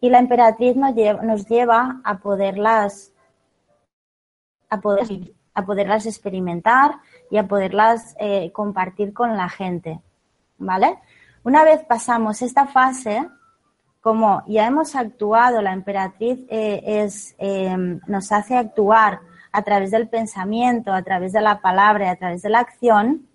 [0.00, 3.12] y la emperatriz nos lleva, nos lleva a poderlas
[4.68, 5.06] a, poder,
[5.56, 6.96] a poderlas experimentar
[7.30, 10.00] y a poderlas eh, compartir con la gente,
[10.58, 10.98] ¿vale?
[11.44, 13.26] Una vez pasamos esta fase,
[14.02, 20.92] como ya hemos actuado, la emperatriz eh, eh, nos hace actuar a través del pensamiento,
[20.92, 23.26] a través de la palabra y a través de la acción,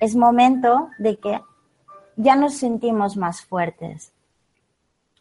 [0.00, 1.40] es momento de que
[2.16, 4.12] ya nos sentimos más fuertes.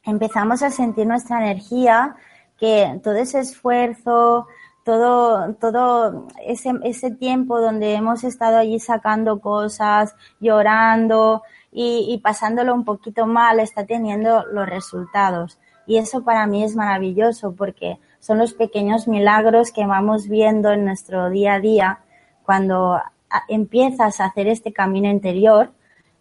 [0.04, 2.16] Empezamos a sentir nuestra energía,
[2.58, 4.48] que todo ese esfuerzo,
[4.86, 12.86] todo, todo ese, ese tiempo donde hemos estado allí sacando cosas, llorando y, pasándolo un
[12.86, 15.60] poquito mal, está teniendo los resultados.
[15.88, 20.86] Y eso para mí es maravilloso porque son los pequeños milagros que vamos viendo en
[20.86, 22.00] nuestro día a día
[22.44, 23.02] cuando
[23.50, 25.72] empiezas a hacer este camino interior,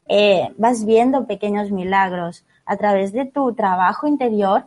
[0.08, 2.46] eh, vas viendo pequeños milagros.
[2.64, 4.64] A través de tu trabajo interior,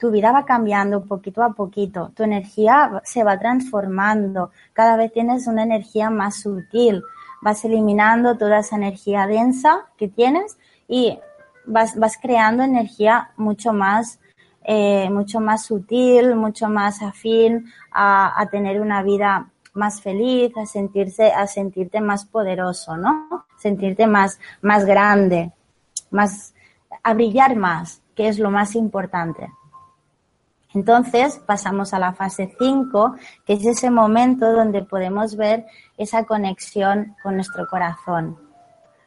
[0.00, 5.46] tu vida va cambiando poquito a poquito, tu energía se va transformando, cada vez tienes
[5.46, 7.02] una energía más sutil,
[7.42, 10.56] vas eliminando toda esa energía densa que tienes
[10.88, 11.18] y
[11.66, 14.18] vas, vas creando energía mucho más,
[14.64, 20.64] eh, mucho más sutil, mucho más afín a, a tener una vida más feliz, a
[20.64, 23.46] sentirse, a sentirte más poderoso, ¿no?
[23.58, 25.52] Sentirte más, más grande,
[26.10, 26.54] más,
[27.02, 29.50] a brillar más, que es lo más importante.
[30.72, 35.66] Entonces pasamos a la fase 5, que es ese momento donde podemos ver
[35.98, 38.38] esa conexión con nuestro corazón.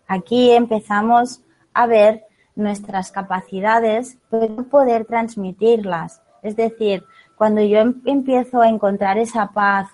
[0.07, 1.41] Aquí empezamos
[1.73, 6.21] a ver nuestras capacidades, pero poder transmitirlas.
[6.41, 9.89] Es decir, cuando yo em-, empiezo a encontrar esa paz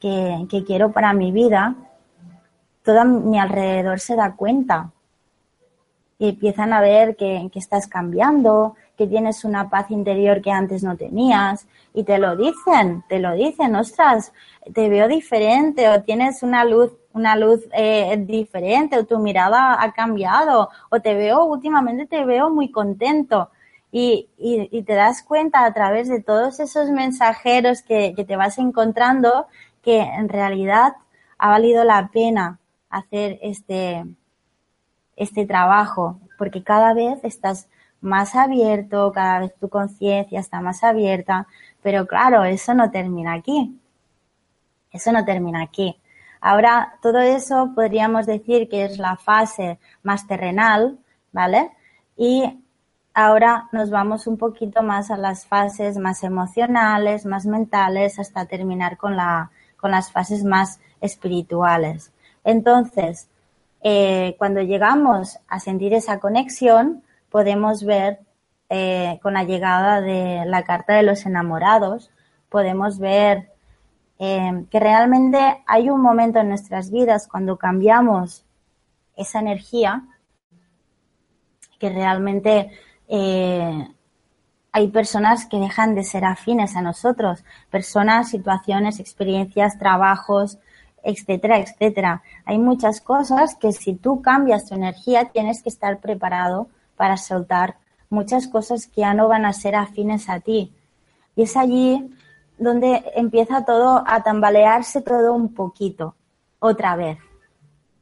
[0.00, 1.74] que, quiero para mi vida,
[2.84, 4.92] todo mi alrededor se da cuenta
[6.18, 10.82] y empiezan a ver que, que, estás cambiando, que tienes una paz interior que antes
[10.82, 14.32] no tenías y te lo dicen, te lo dicen, ostras,
[14.74, 19.92] te veo diferente o tienes una luz, una luz eh, diferente o tu mirada ha
[19.92, 23.50] cambiado o te veo, últimamente te veo muy contento.
[23.90, 28.58] Y, y, te das cuenta a través de todos esos mensajeros que, que te vas
[28.58, 29.46] encontrando
[29.82, 30.92] que en realidad
[31.38, 32.58] ha valido la pena
[32.90, 34.04] hacer este,
[35.16, 41.46] este trabajo, porque cada vez estás más abierto, cada vez tu conciencia está más abierta,
[41.82, 43.78] pero claro, eso no termina aquí.
[44.92, 45.96] Eso no termina aquí.
[46.40, 50.98] Ahora, todo eso podríamos decir que es la fase más terrenal,
[51.32, 51.70] ¿vale?
[52.16, 52.62] Y
[53.12, 58.96] ahora nos vamos un poquito más a las fases más emocionales, más mentales, hasta terminar
[58.96, 62.12] con, la, con las fases más espirituales.
[62.44, 63.28] Entonces,
[63.82, 68.20] eh, cuando llegamos a sentir esa conexión, podemos ver
[68.70, 72.10] eh, con la llegada de la carta de los enamorados,
[72.48, 73.50] podemos ver
[74.18, 78.44] eh, que realmente hay un momento en nuestras vidas cuando cambiamos
[79.16, 80.04] esa energía,
[81.78, 82.70] que realmente
[83.08, 83.88] eh,
[84.72, 90.58] hay personas que dejan de ser afines a nosotros, personas, situaciones, experiencias, trabajos,
[91.02, 92.22] etcétera, etcétera.
[92.44, 97.76] Hay muchas cosas que si tú cambias tu energía tienes que estar preparado para soltar
[98.10, 100.74] muchas cosas que ya no van a ser afines a ti.
[101.34, 102.10] Y es allí
[102.58, 106.16] donde empieza todo a tambalearse todo un poquito,
[106.58, 107.18] otra vez.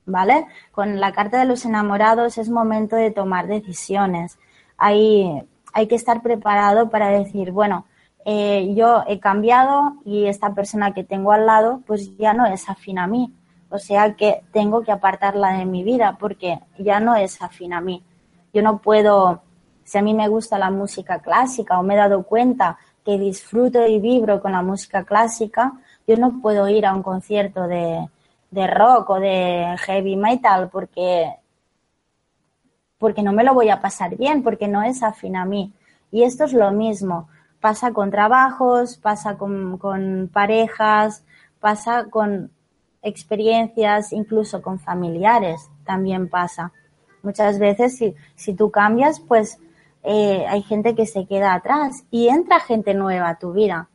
[0.06, 0.46] ¿Vale?
[0.72, 4.38] Con la carta de los enamorados es momento de tomar decisiones.
[4.78, 7.86] Hay, hay que estar preparado para decir, bueno,
[8.24, 12.68] eh, yo he cambiado y esta persona que tengo al lado pues ya no es
[12.68, 13.32] afín a mí.
[13.68, 17.80] O sea que tengo que apartarla de mi vida porque ya no es afín a
[17.80, 18.02] mí.
[18.56, 19.42] Yo no puedo,
[19.84, 23.86] si a mí me gusta la música clásica o me he dado cuenta que disfruto
[23.86, 25.74] y vibro con la música clásica,
[26.06, 28.08] yo no puedo ir a un concierto de,
[28.66, 31.34] rock o de heavy metal porque,
[32.96, 35.74] porque no me lo voy a pasar bien, porque no es afín a mí.
[36.10, 37.28] Y esto es lo mismo.
[37.60, 41.26] Pasa con trabajos, pasa con, con parejas,
[41.60, 42.50] pasa con
[43.02, 46.72] experiencias, incluso con familiares también pasa.
[47.26, 49.58] Muchas veces si, si tú cambias, pues
[50.04, 53.88] eh, hay gente que se queda atrás y entra gente nueva a tu vida.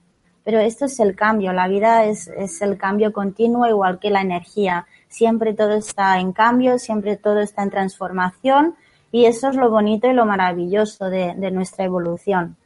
[0.44, 4.20] Pero esto es el cambio, la vida es, es el cambio continuo igual que la
[4.20, 4.86] energía.
[5.08, 8.76] Siempre todo está en cambio, siempre todo está en transformación
[9.14, 12.58] y eso es lo bonito y lo maravilloso de, de nuestra evolución.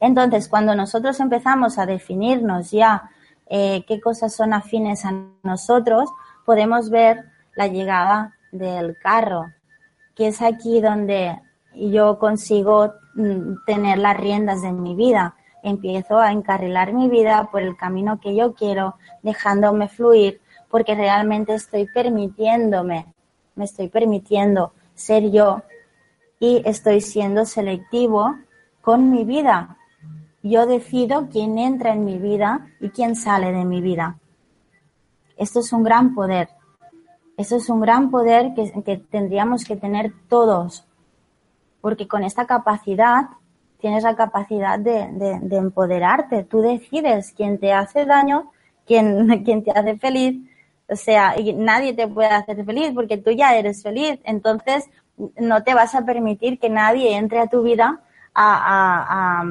[0.00, 3.12] Entonces, cuando nosotros empezamos a definirnos ya
[3.46, 5.12] eh, qué cosas son afines a
[5.44, 6.10] nosotros,
[6.44, 9.46] podemos ver la llegada del carro,
[10.14, 11.40] que es aquí donde
[11.74, 15.36] yo consigo mm, tener las riendas de mi vida.
[15.62, 21.54] Empiezo a encarrilar mi vida por el camino que yo quiero, dejándome fluir, porque realmente
[21.54, 23.06] estoy permitiéndome,
[23.54, 25.62] me estoy permitiendo ser yo
[26.38, 28.36] y estoy siendo selectivo
[28.80, 29.76] con mi vida.
[30.42, 34.18] Yo decido quién entra en mi vida y quién sale de mi vida.
[35.36, 36.48] Esto es un gran poder.
[37.40, 40.84] Eso es un gran poder que, tendríamos que tener todos,
[41.80, 43.30] porque con esta capacidad
[43.80, 45.08] tienes la capacidad de,
[45.50, 46.44] empoderarte.
[46.44, 48.52] Tú decides quién te hace daño,
[48.86, 50.36] quién, quién te hace feliz.
[50.86, 54.20] O sea, y nadie te puede hacer feliz porque tú ya eres feliz.
[54.24, 54.90] Entonces,
[55.38, 58.02] no te vas a permitir que nadie entre a tu vida
[58.34, 59.42] a,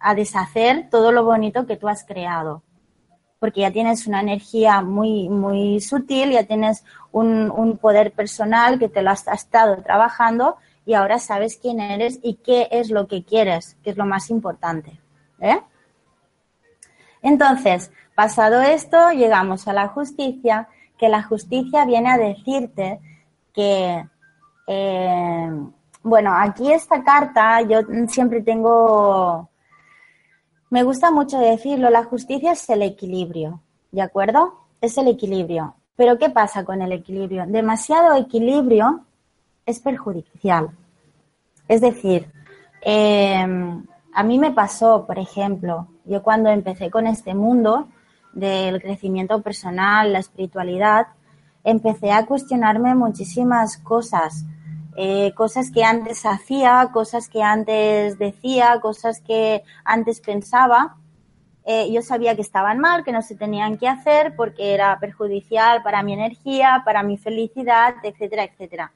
[0.00, 2.64] a deshacer todo lo bonito que tú has creado
[3.38, 9.02] porque ya tienes una energía muy, muy sutil, ya tienes un, poder personal que te
[9.02, 13.76] lo has estado trabajando y ahora sabes quién eres y qué es lo que quieres,
[13.82, 15.00] que es lo más importante.
[15.40, 15.60] ¿eh?
[17.22, 23.00] Entonces, pasado esto, llegamos a la justicia, que la justicia viene a decirte
[23.52, 24.04] que,
[24.66, 25.50] eh,
[26.02, 29.48] bueno, aquí esta carta yo siempre tengo
[30.70, 34.66] me gusta mucho decirlo, la justicia es el equilibrio, ¿de acuerdo?
[34.82, 35.74] Es el equilibrio.
[35.98, 37.44] Pero ¿qué pasa con el equilibrio?
[37.48, 39.04] Demasiado equilibrio
[39.66, 40.70] es perjudicial.
[41.66, 42.30] Es decir,
[42.80, 43.84] em,
[44.14, 47.88] A mí me pasó, por ejemplo, yo cuando empecé con este mundo
[48.32, 51.06] del crecimiento personal, la espiritualidad,
[51.62, 54.44] empecé a cuestionarme muchísimas cosas,
[54.96, 60.96] eh, cosas que antes hacía, cosas que antes decía, cosas que antes pensaba.
[61.70, 65.82] Eh, yo sabía que estaban mal, que no se tenían que hacer porque era perjudicial
[65.82, 68.90] para mi energía, para mi felicidad, etcétera, etcétera.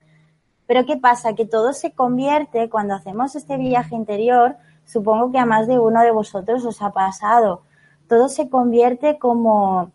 [0.66, 1.34] Pero ¿qué pasa?
[1.34, 4.56] Que todo se convierte cuando hacemos este viaje interior,
[4.86, 7.60] supongo que a más de uno de vosotros os ha pasado,
[8.08, 9.92] todo se convierte como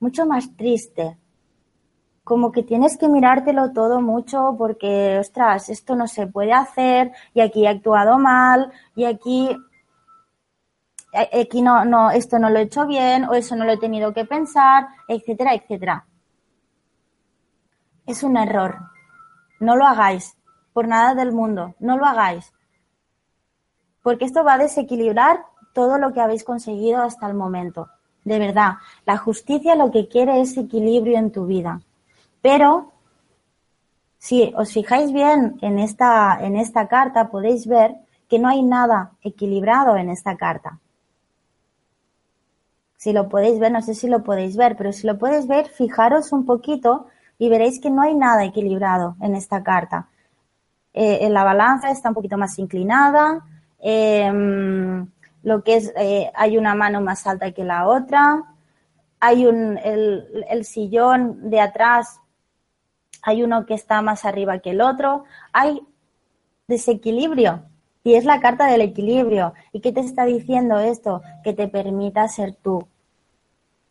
[0.00, 1.18] mucho más triste,
[2.24, 7.42] como que tienes que mirártelo todo mucho porque, ostras, esto no se puede hacer y
[7.42, 9.54] aquí he actuado mal y aquí,
[11.12, 14.12] aquí no, no, esto no lo he hecho bien o eso no lo he tenido
[14.12, 16.06] que pensar, etcétera, etcétera.
[18.06, 18.78] Es un error.
[19.60, 20.36] No lo hagáis.
[20.72, 21.74] Por nada del mundo.
[21.78, 22.52] No lo hagáis.
[24.02, 27.88] Porque esto va a desequilibrar todo lo que habéis conseguido hasta el momento.
[28.24, 31.80] De verdad, la justicia lo que quiere es equilibrio en tu vida.
[32.40, 32.92] Pero
[34.18, 37.96] si os fijáis bien en esta, en esta carta, podéis ver
[38.28, 40.78] que no hay nada equilibrado en esta carta.
[43.02, 45.66] Si lo podéis ver, no sé si lo podéis ver, pero si lo podéis ver,
[45.66, 50.06] fijaros un poquito y veréis que no hay nada equilibrado en esta carta.
[50.92, 53.44] Eh, la balanza está un poquito más inclinada,
[53.80, 55.04] em,
[55.42, 58.44] lo que es, eh, hay una mano más alta que la otra,
[59.18, 62.20] hay un, el, el sillón de atrás
[63.22, 65.80] hay uno que está más arriba que el otro, hay
[66.68, 67.64] desequilibrio.
[68.04, 69.54] Y es la carta del equilibrio.
[69.72, 71.22] ¿Y qué te está diciendo esto?
[71.44, 72.88] Que te permita ser tú,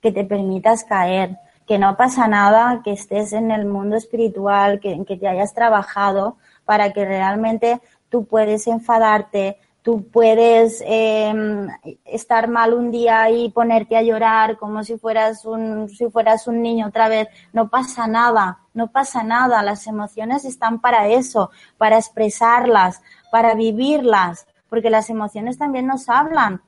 [0.02, 1.38] que te permitas caer,
[1.68, 6.38] que no pasa nada, que estés en el mundo espiritual, que, que te hayas trabajado
[6.66, 11.68] para que realmente tú puedes enfadarte, tú puedes em,
[12.06, 16.62] estar mal un día y ponerte a llorar como si fueras un si fueras un
[16.62, 17.28] niño otra vez.
[17.54, 19.62] No pasa nada no pasa nada.
[19.64, 26.62] Las emociones están para eso para expresarlas para vivirlas porque las emociones también nos hablan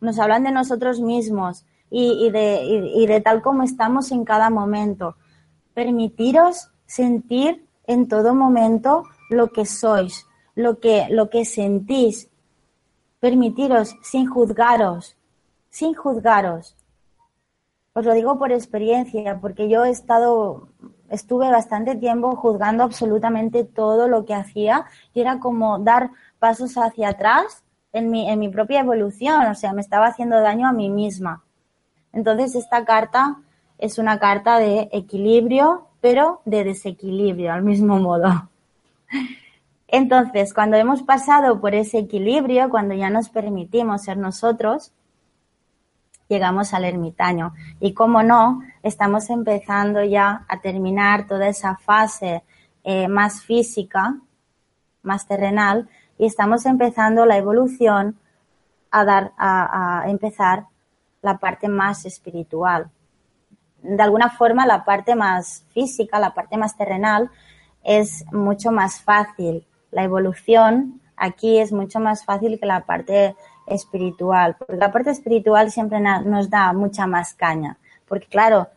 [0.00, 2.62] nos hablan de nosotros mismos y, de,
[2.94, 5.16] y de tal como estamos en cada momento
[5.72, 12.28] permitiros sentir en todo momento lo que sois lo que lo que sentís
[13.20, 15.16] permitiros sin juzgaros,
[15.70, 16.76] sin juzgaros.
[17.92, 20.68] Os lo digo por experiencia, porque yo he estado,
[21.10, 27.10] estuve bastante tiempo juzgando absolutamente todo lo que hacía y era como dar pasos hacia
[27.10, 30.90] atrás en mi, en mi propia evolución, o sea, me estaba haciendo daño a mí
[30.90, 31.42] misma.
[32.12, 33.36] Entonces, esta carta
[33.78, 38.48] es una carta de equilibrio, pero de desequilibrio al mismo modo.
[39.88, 44.92] Entonces, cuando hemos pasado por ese equilibrio, cuando ya nos permitimos ser nosotros,
[46.28, 47.54] llegamos al ermitaño.
[47.80, 52.42] Y como no, estamos empezando ya a terminar toda esa fase
[52.84, 54.18] eh, más física,
[55.02, 55.88] más terrenal,
[56.18, 58.18] y estamos empezando la evolución
[58.90, 60.66] a dar, a, a empezar
[61.22, 62.90] la parte más espiritual.
[63.82, 67.30] De alguna forma, la parte más física, la parte más terrenal,
[67.82, 74.56] es mucho más fácil la evolución aquí es mucho más fácil que la parte espiritual,
[74.58, 78.68] porque la parte espiritual siempre nos da mucha más caña, porque claro,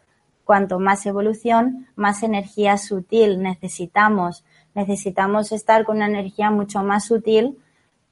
[0.43, 4.43] cuanto más evolución, más energía sutil necesitamos.
[4.73, 7.57] Necesitamos estar con una energía mucho más sutil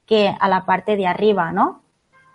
[0.06, 1.82] que a la parte de arriba, ¿no?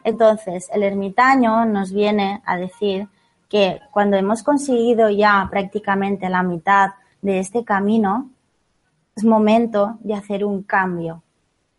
[0.06, 3.08] Entonces, el ermitaño nos viene a decir
[3.49, 6.91] que cuando hemos conseguido ya prácticamente la mitad
[7.24, 8.30] de este camino,
[9.16, 11.24] es momento de hacer un cambio,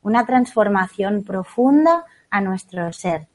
[0.03, 3.29] una transformación profunda a nuestro ser.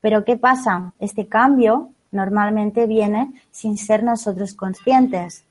[0.00, 0.92] Pero ¿qué pasa?
[1.00, 5.44] Este cambio normalmente viene sin ser nosotros conscientes.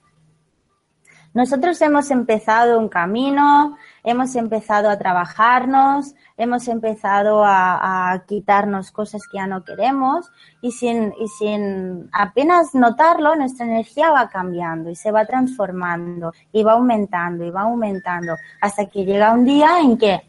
[1.34, 9.38] Nosotros hemos empezado un camino, hemos empezado a trabajarnos, hemos empezado a, quitarnos cosas que
[9.38, 10.32] ya no queremos
[10.62, 16.64] y sin, y sin apenas notarlo, nuestra energía va cambiando y se va transformando y
[16.64, 20.22] va aumentando y va aumentando hasta que llega un día en que,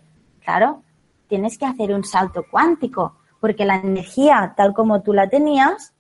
[0.43, 0.83] claro,
[1.29, 5.93] tienes que hacer un salto cuántico porque la energía tal como tú la tenías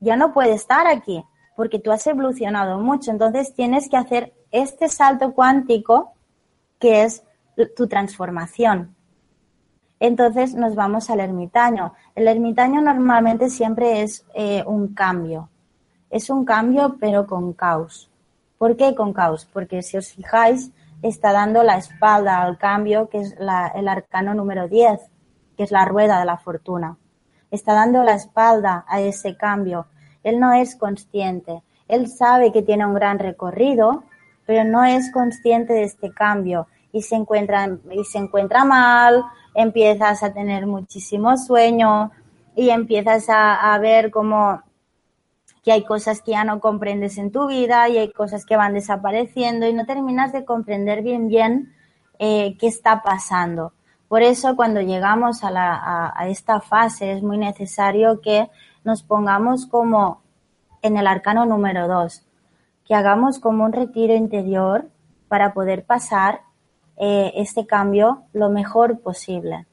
[0.00, 1.24] ya no puede estar aquí
[1.56, 3.10] porque tú has evolucionado mucho.
[3.10, 6.12] Entonces tienes que hacer este salto cuántico
[6.78, 7.24] que es
[7.74, 8.94] tu transformación.
[9.98, 11.94] Entonces nos vamos al ermitaño.
[12.14, 15.48] El ermitaño normalmente siempre es eh, un cambio.
[16.10, 18.10] Es un cambio pero con caos.
[18.58, 19.48] ¿Por qué con caos?
[19.50, 20.70] Porque si os fijáis,
[21.02, 25.00] está dando la espalda al cambio, que es el arcano número 10,
[25.56, 26.96] que es la rueda de la fortuna.
[27.50, 29.86] Está dando la espalda a ese cambio.
[30.26, 31.62] Él no es consciente.
[31.86, 34.02] Él sabe que tiene un gran recorrido,
[34.44, 39.24] pero no es consciente de este cambio y se encuentra, y se encuentra mal,
[39.54, 42.10] empiezas a tener muchísimo sueño
[42.56, 44.62] y empiezas a, ver cómo
[45.62, 48.74] que hay cosas que ya no comprendes en tu vida y hay cosas que van
[48.74, 51.72] desapareciendo y no terminas de comprender bien bien
[52.18, 53.74] eh, qué está pasando.
[54.08, 58.48] Por eso cuando llegamos a, esta fase es muy necesario que
[58.86, 60.22] nos pongamos como
[60.80, 62.24] en el arcano número dos,
[62.84, 64.88] que hagamos como un retiro interior
[65.26, 66.42] para poder pasar
[66.96, 69.66] eh, este cambio lo mejor posible.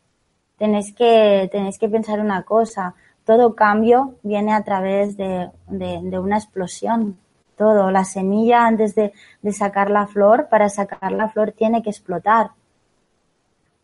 [0.58, 7.20] Tenéis que, tenéis que pensar una cosa, todo cambio viene a través de, una explosión.
[7.56, 9.14] Todo, la semilla antes de,
[9.52, 12.50] sacar la flor, para sacar la flor tiene que explotar.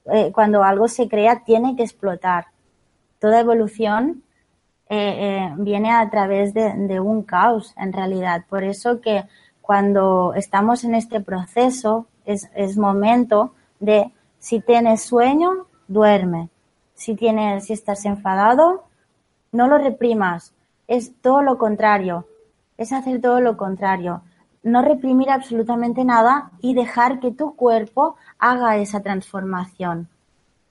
[0.06, 2.48] Eh, cuando algo se crea, tiene que explotar.
[3.20, 4.24] Toda evolución
[4.90, 8.46] eh, eh, viene a través de, un caos, en realidad.
[8.50, 9.26] Por eso que
[9.62, 16.50] cuando estamos en este proceso, es, es momento de, si tienes sueño, duerme.
[16.96, 18.84] Si tienes, si estás enfadado,
[19.52, 20.54] no lo reprimas,
[20.88, 22.26] es todo lo contrario,
[22.78, 24.22] es hacer todo lo contrario.
[24.64, 30.10] No reprimir absolutamente nada y dejar que tu cuerpo haga esa transformación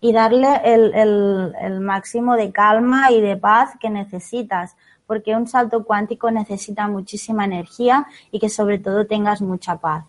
[0.00, 4.76] y darle el, máximo de calma y de paz que necesitas,
[5.06, 10.04] porque un salto cuántico necesita muchísima energía y que sobre todo tengas mucha paz.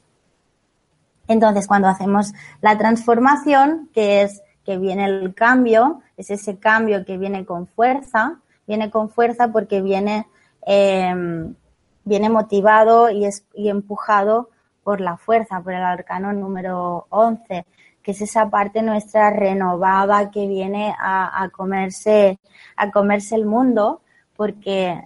[1.27, 7.17] Entonces, cuando hacemos la transformación, que es que viene el cambio, es ese cambio que
[7.17, 10.27] viene con fuerza, viene con fuerza porque viene,
[10.65, 11.55] em,
[12.03, 14.49] viene motivado y, es, y empujado
[14.83, 17.65] por la fuerza, por el arcano número 11,
[18.09, 22.39] que es esa parte nuestra renovada que viene a, comerse,
[22.75, 24.01] a comerse el mundo,
[24.35, 24.99] porque,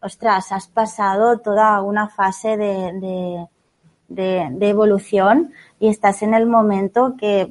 [0.00, 3.46] ostras, has pasado toda una fase de,
[4.08, 7.46] de, evolución y estás en el momento que.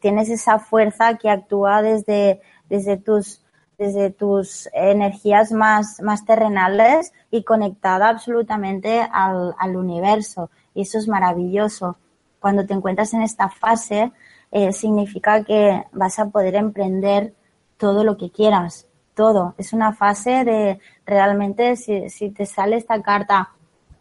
[0.00, 3.44] Tienes esa fuerza que actúa desde, desde tus
[3.78, 10.50] desde tus energías más, más terrenales y conectada absolutamente al, al, universo.
[10.74, 11.96] Y eso es maravilloso.
[12.42, 14.12] Cuando te encuentras en esta fase,
[14.50, 17.32] eh, significa que vas a poder emprender
[17.78, 19.54] todo lo que quieras, todo.
[19.56, 23.50] Es una fase de realmente, si, si te sale esta carta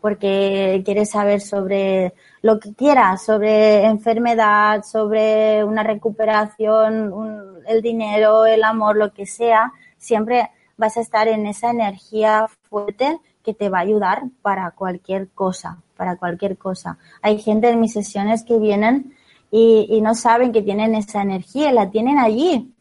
[0.01, 8.63] porque quieres saber sobre lo que quieras, sobre enfermedad, sobre una recuperación, el dinero, el
[8.63, 13.77] amor, lo que sea, siempre vas a estar en esa energía fuerte que te va
[13.77, 16.97] a ayudar para cualquier cosa, para cualquier cosa.
[17.21, 19.13] Hay gente en mis sesiones que vienen
[19.51, 22.73] y, no saben que tienen esa energía, la tienen allí,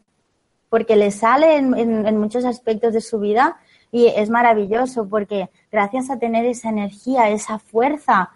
[0.69, 3.59] porque les sale en muchos aspectos de su vida
[3.91, 8.31] y es maravilloso porque gracias a tener esa energía, esa fuerza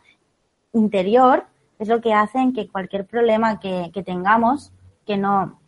[0.71, 1.47] interior,
[1.79, 4.71] es lo que hacen que cualquier problema que, tengamos,
[5.07, 5.59] que no,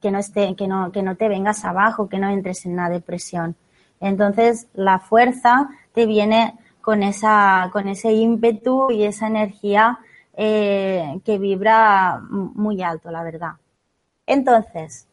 [0.00, 2.90] que no esté, que no, que no te vengas abajo, que no entres en una
[2.90, 3.54] depresión.
[4.00, 10.00] Entonces, la fuerza te viene con esa, con ese ímpetu y esa energía
[10.34, 13.52] eh, que vibra muy alto, la verdad.
[14.26, 15.06] Entonces,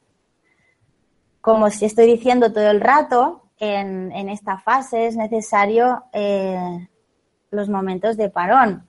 [1.42, 6.88] como si estoy diciendo todo el rato, en, en esta fase es necesario eh,
[7.52, 8.88] los momentos de parón,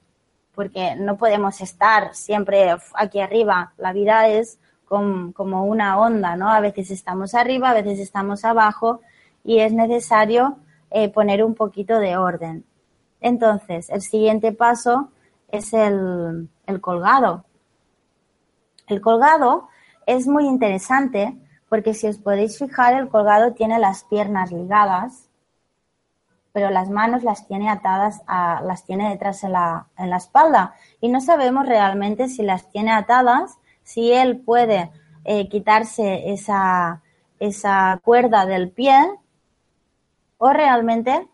[0.55, 3.73] porque no podemos estar siempre aquí arriba.
[3.77, 6.51] La vida es como una onda, ¿no?
[6.51, 9.01] A veces estamos arriba, a veces estamos abajo
[9.45, 10.57] y es necesario
[10.91, 12.65] eh, poner un poquito de orden.
[13.21, 15.11] Entonces, el siguiente paso
[15.49, 16.49] es el,
[16.81, 17.45] colgado.
[18.87, 19.69] El colgado
[20.07, 21.37] es muy interesante
[21.69, 25.29] porque si os podéis fijar, el colgado tiene las piernas ligadas,
[26.53, 30.75] pero las manos las tiene atadas, a, las tiene detrás en la, espalda.
[31.01, 34.91] Y no sabemos realmente si las tiene atadas, si él puede
[35.25, 38.97] eh, quitarse esa cuerda del pie
[40.39, 41.29] o realmente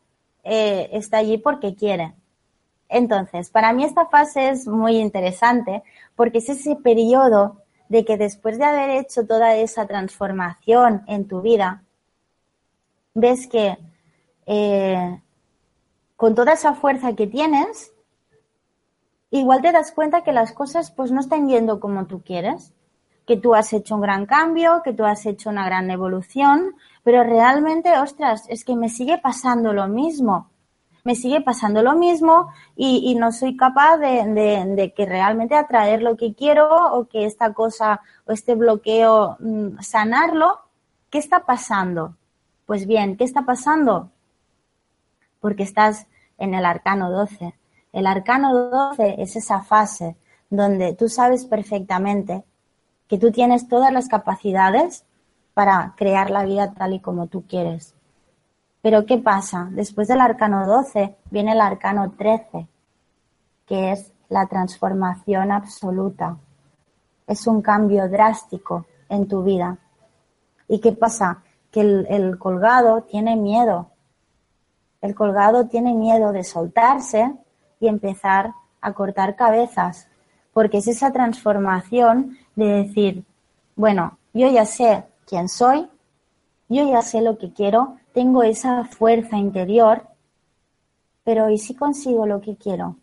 [0.47, 2.15] eh, está allí porque quiere.
[2.89, 5.83] Entonces, para mí esta fase es muy interesante
[6.15, 11.41] porque es ese periodo de que después de haber hecho toda esa transformación en tu
[11.41, 11.83] vida,
[13.15, 13.77] ves que
[14.47, 15.21] eh,
[16.15, 17.93] con toda esa fuerza que tienes,
[19.31, 22.73] igual te das cuenta que las cosas pues no están yendo como tú quieres,
[23.27, 27.25] que tú has hecho un gran cambio, que tú has hecho una gran evolución, pero
[27.25, 30.51] realmente, ostras, es que me sigue pasando lo mismo.
[31.05, 36.35] me sigue pasando lo mismo y, no soy capaz de, que realmente atraer lo que
[36.35, 40.61] quiero o que esta cosa o este bloqueo mm, sanarlo.
[41.11, 42.17] ¿Qué está pasando?
[42.67, 44.11] Pues bien, ¿qué está pasando?
[45.41, 46.09] Porque estás
[46.39, 47.55] en el arcano 12.
[47.93, 50.17] El arcano 12 es esa fase
[50.51, 52.43] donde tú sabes perfectamente
[53.09, 55.05] que tú tienes todas las capacidades
[55.55, 57.95] para crear la vida tal y como tú quieres.
[58.83, 59.69] Pero ¿qué pasa?
[59.73, 62.69] Después del arcano 12 viene el arcano 13,
[63.67, 66.37] que es la transformación absoluta.
[67.27, 69.79] Es un cambio drástico en tu vida.
[70.69, 71.43] ¿Y qué pasa?
[71.71, 73.91] Que el, el colgado tiene miedo.
[75.01, 77.35] El colgado tiene miedo de soltarse
[77.81, 80.09] y empezar a cortar cabezas,
[80.53, 83.25] porque es esa transformación de decir,
[83.77, 85.89] bueno, yo ya sé quién soy,
[86.69, 90.09] yo ya sé lo que quiero, tengo esa fuerza interior,
[91.23, 92.97] pero ¿y si consigo lo que quiero?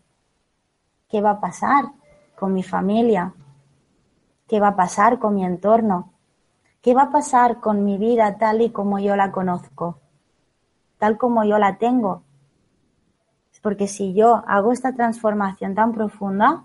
[1.08, 1.84] ¿Qué va a pasar
[2.36, 3.32] con mi familia?
[4.48, 6.12] ¿Qué va a pasar con mi entorno?
[6.82, 10.00] ¿Qué va a pasar con mi vida tal y como yo la conozco?
[10.98, 12.22] Tal como yo la tengo.
[13.62, 16.64] Porque si yo hago esta transformación tan profunda,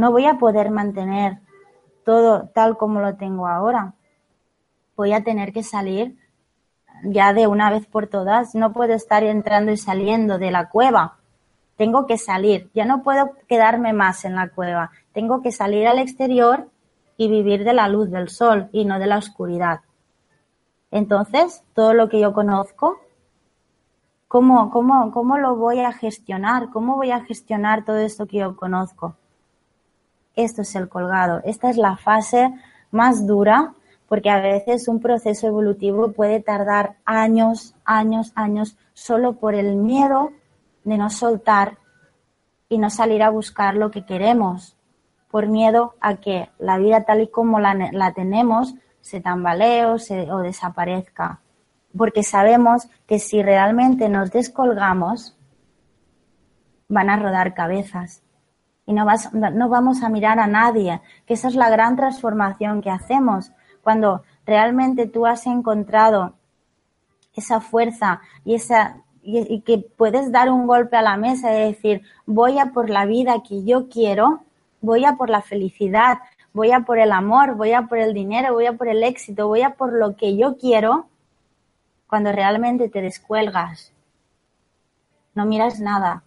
[0.00, 1.40] no voy a poder mantener
[2.06, 3.92] todo tal como lo tengo ahora.
[4.96, 6.16] Voy a tener que salir
[7.04, 8.54] ya de una vez por todas.
[8.54, 11.18] No puedo estar entrando y saliendo de la cueva.
[11.76, 12.70] Tengo que salir.
[12.74, 14.90] Ya no puedo quedarme más en la cueva.
[15.12, 16.70] Tengo que salir al exterior
[17.18, 19.80] y vivir de la luz del sol y no de la oscuridad.
[20.90, 22.98] Entonces, todo lo que yo conozco,
[24.28, 26.70] ¿cómo, cómo, cómo lo voy a gestionar?
[26.70, 29.19] ¿Cómo voy a gestionar todo esto que yo conozco?
[30.36, 31.40] Esto es el colgado.
[31.44, 32.52] Esta es la fase
[32.90, 33.74] más dura
[34.08, 40.32] porque a veces un proceso evolutivo puede tardar años, años, años solo por el miedo
[40.82, 41.78] de no soltar
[42.68, 44.76] y no salir a buscar lo que queremos,
[45.30, 50.38] por miedo a que la vida tal y como la, tenemos se tambalee o, o
[50.38, 51.40] desaparezca.
[51.96, 55.36] Porque sabemos que si realmente nos descolgamos,
[56.88, 58.22] van a rodar cabezas
[58.90, 62.82] y no, vas, no vamos a mirar a nadie, que esa es la gran transformación
[62.82, 63.52] que hacemos.
[63.84, 66.34] Cuando realmente tú has encontrado
[67.32, 72.02] esa fuerza y esa y, que puedes dar un golpe a la mesa y decir
[72.26, 74.42] voy a por la vida que yo quiero,
[74.80, 76.18] voy a por la felicidad,
[76.52, 79.46] voy a por el amor, voy a por el dinero, voy a por el éxito,
[79.46, 81.06] voy a por lo que yo quiero,
[82.08, 83.92] cuando realmente te descuelgas,
[85.36, 86.24] no miras nada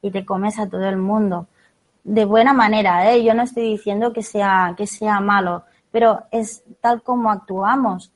[0.00, 1.46] y te comes a todo el mundo
[2.04, 3.24] de buena manera, ¿eh?
[3.24, 8.12] yo no estoy diciendo que sea, que sea malo, pero es tal como actuamos,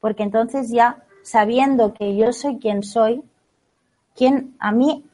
[0.00, 3.22] porque entonces ya sabiendo que yo soy quien soy,
[4.16, 5.04] quien a mí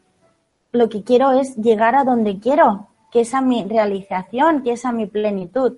[0.73, 4.85] lo que quiero es llegar a donde quiero, que es a mi realización, que es
[4.85, 5.77] a mi plenitud.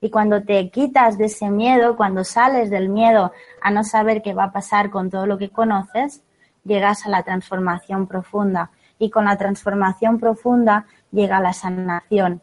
[0.00, 4.34] Y cuando te quitas de ese miedo, cuando sales del miedo a no saber qué
[4.34, 6.22] va a pasar con todo lo que conoces,
[6.64, 8.70] llegas a la transformación profunda.
[8.98, 12.42] Y con la transformación profunda llega la sanación,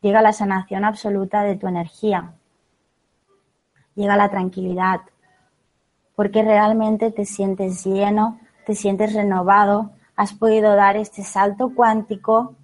[0.00, 2.34] llega la sanación absoluta de tu energía,
[3.94, 5.00] llega la tranquilidad,
[6.16, 12.56] porque realmente te sientes lleno, te sientes renovado, has podido dar este salto cuántico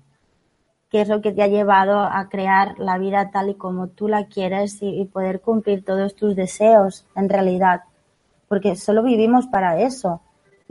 [0.92, 4.08] que es lo que te ha llevado a crear la vida tal y como tú
[4.08, 7.84] la quieres y, poder cumplir todos tus deseos en realidad.
[8.46, 10.20] Porque solo vivimos para eso,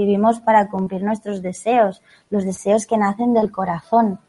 [0.02, 4.20] Vivimos para cumplir nuestros deseos, los deseos que nacen del corazón.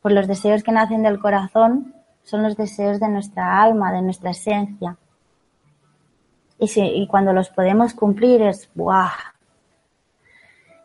[0.00, 4.30] Pues los deseos que nacen del corazón son los deseos de nuestra alma, de nuestra
[4.30, 4.96] esencia.
[6.58, 9.12] Y, y cuando los podemos cumplir es ¡buah!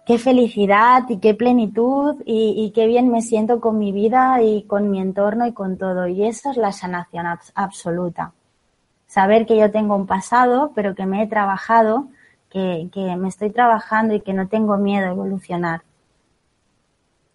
[0.05, 4.63] ¡Qué felicidad y qué plenitud y, y, qué bien me siento con mi vida y
[4.63, 6.05] con mi entorno y con todo!
[6.07, 8.33] Y eso es la sanación absoluta.
[9.05, 12.07] Saber que yo tengo un pasado, pero que me he trabajado
[12.91, 15.81] que, me estoy trabajando y que no tengo miedo a evolucionar.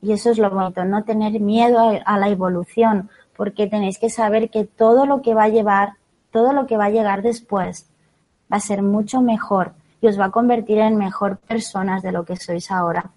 [0.00, 4.50] Y eso es lo bonito, no tener miedo a, la evolución, porque tenéis que saber
[4.50, 5.94] que todo lo que va a llevar,
[6.30, 7.86] todo lo que va a llegar después,
[8.52, 12.24] va a ser mucho mejor y os va a convertir en mejor personas de lo
[12.24, 13.10] que sois ahora.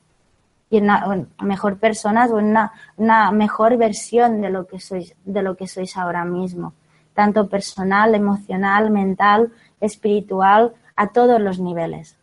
[0.69, 5.41] Y en mejor personas o en una, una, mejor versión de lo que sois, de
[5.41, 6.73] lo que sois ahora mismo.
[7.13, 12.17] Tanto personal, emocional, mental, espiritual, a todos los niveles.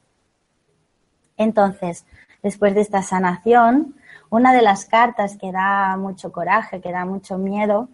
[1.37, 2.07] Entonces,
[2.43, 3.95] después de esta sanación,
[4.31, 7.89] una de las cartas que da mucho coraje, que da mucho miedo,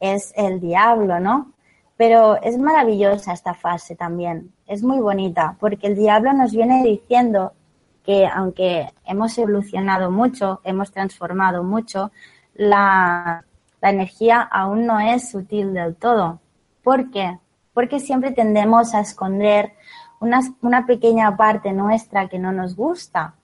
[0.00, 1.52] es el diablo, ¿no?
[1.96, 7.52] Pero es maravillosa esta fase también, es muy bonita, porque el diablo nos viene diciendo
[8.04, 12.10] que aunque hemos evolucionado mucho, hemos transformado mucho,
[12.54, 13.44] la,
[13.82, 16.40] energía aún no es sutil del todo.
[16.82, 17.38] ¿Por qué?
[17.74, 19.74] Porque siempre tendemos a esconder
[20.20, 23.34] una, una pequeña parte nuestra que no nos gusta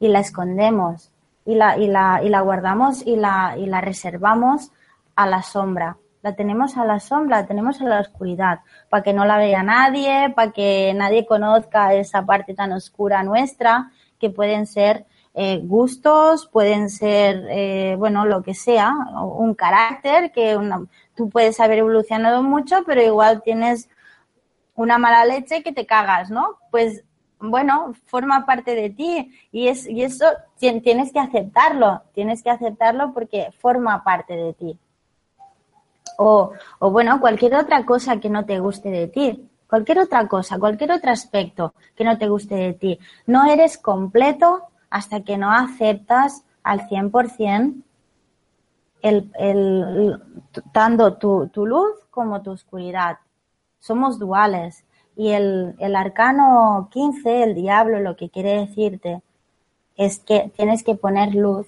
[0.00, 1.10] y la escondemos
[1.44, 4.70] y la, y la, y la guardamos y la, y la reservamos
[5.16, 5.96] a la sombra.
[6.22, 9.62] La tenemos a la sombra, la tenemos a la oscuridad, para que no la vea
[9.62, 16.48] nadie, para que nadie conozca esa parte tan oscura nuestra, que pueden ser eh, gustos,
[16.48, 18.92] pueden ser, eh, bueno, lo que sea,
[19.22, 20.58] un carácter, que
[21.14, 23.88] tú puedes haber evolucionado mucho, pero igual tienes
[24.78, 26.56] una mala leche que te cagas, ¿no?
[26.70, 27.04] Pues
[27.40, 30.24] bueno, forma parte de ti y, es, y eso
[30.58, 34.78] tienes que aceptarlo, tienes que aceptarlo porque forma parte de ti.
[36.16, 40.58] O, o bueno, cualquier otra cosa que no te guste de ti, cualquier otra cosa,
[40.58, 42.98] cualquier otro aspecto que no te guste de ti.
[43.26, 47.82] No eres completo hasta que no aceptas al 100%
[49.02, 50.22] el, el,
[50.72, 53.18] tanto tu, tu luz como tu oscuridad.
[53.78, 54.84] Somos duales
[55.16, 59.22] y el, el arcano 15, el diablo, lo que quiere decirte
[59.96, 61.66] es que tienes que poner luz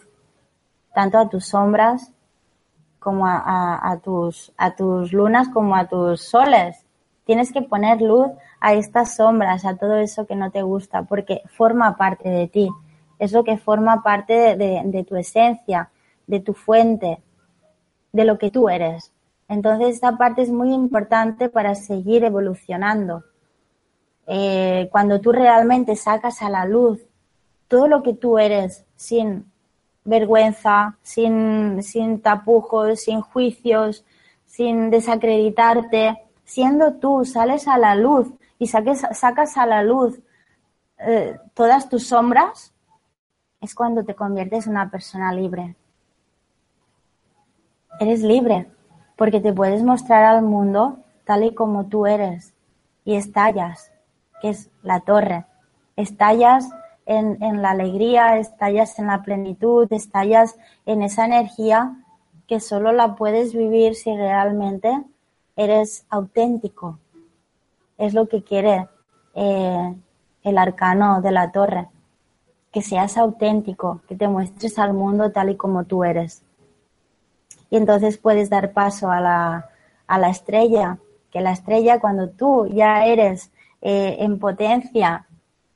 [0.94, 2.12] tanto a tus sombras
[3.00, 6.84] como a, a, tus, a tus lunas como a tus soles.
[7.24, 8.28] Tienes que poner luz
[8.60, 12.68] a estas sombras, a todo eso que no te gusta, porque forma parte de ti.
[13.18, 15.90] Es lo que forma parte de, de, de tu esencia,
[16.26, 17.20] de tu fuente,
[18.12, 19.12] de lo que tú eres.
[19.50, 23.24] Entonces, esta parte es muy importante para seguir evolucionando
[24.28, 27.00] eh, cuando tú realmente sacas a la luz
[27.66, 29.50] todo lo que tú eres sin
[30.04, 34.04] vergüenza, sin, sin tapujos, sin juicios,
[34.44, 40.20] sin desacreditarte, siendo tú, sales a la luz y saques, sacas a la luz
[40.98, 42.72] eh, todas tus sombras,
[43.60, 45.74] es cuando te conviertes en una persona libre.
[47.98, 48.68] Eres libre
[49.20, 50.96] porque te puedes mostrar al mundo
[51.26, 52.54] tal y como tú eres
[53.04, 53.92] y estallas
[54.40, 55.44] que es la torre.
[55.94, 56.70] Estallas
[57.04, 60.56] en, la alegría, estallas en la plenitud, estallas
[60.86, 62.02] en esa energía
[62.46, 65.04] que solo la puedes vivir si realmente
[65.54, 66.98] eres auténtico.
[67.98, 68.88] Es lo que quiere
[69.34, 69.94] eh,
[70.44, 71.88] el arcano de la torre,
[72.72, 76.42] que seas auténtico, que te muestres al mundo tal y como tú eres.
[77.70, 79.70] Y entonces puedes dar paso a la,
[80.06, 80.98] a la estrella,
[81.30, 83.50] que la estrella cuando tú ya eres
[83.80, 85.26] eh, en potencia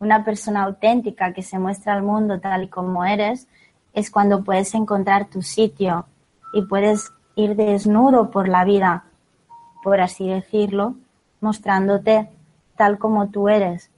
[0.01, 3.47] una persona auténtica que se muestra al mundo tal y como eres,
[3.93, 6.07] es cuando puedes encontrar tu sitio
[6.53, 9.05] y puedes ir desnudo por la vida,
[9.83, 10.97] por así decirlo,
[11.41, 12.29] mostrándote
[12.77, 13.91] tal como tú eres,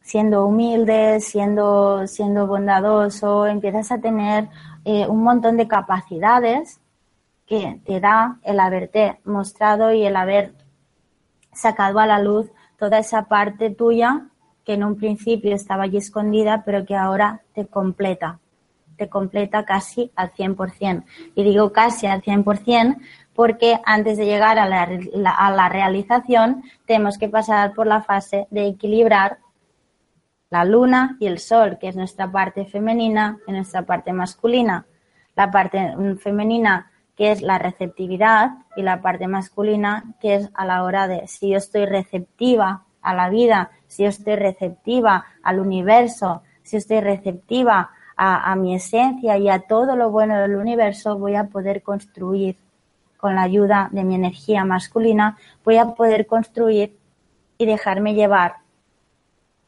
[0.00, 4.48] siendo humilde, siendo, siendo bondadoso, empiezas a tener
[4.84, 6.80] eh, un montón de capacidades
[7.46, 10.54] que te da el haberte mostrado y el haber
[11.52, 14.26] sacado a la luz toda esa parte tuya
[14.64, 18.40] que en un principio estaba allí escondida, pero que ahora te completa,
[18.96, 21.04] te completa casi al 100%.
[21.34, 22.96] Y digo casi al 100%
[23.34, 28.46] porque antes de llegar a la, a la realización tenemos que pasar por la fase
[28.50, 29.38] de equilibrar
[30.54, 34.86] la luna y el sol, que es nuestra parte femenina y nuestra parte masculina.
[35.34, 40.84] La parte femenina que es la receptividad, y la parte masculina, que es a la
[40.84, 46.42] hora de si yo estoy receptiva a la vida, si yo estoy receptiva al universo,
[46.62, 51.34] si estoy receptiva a, a mi esencia y a todo lo bueno del universo, voy
[51.34, 52.56] a poder construir
[53.16, 56.96] con la ayuda de mi energía masculina, voy a poder construir
[57.58, 58.63] y dejarme llevar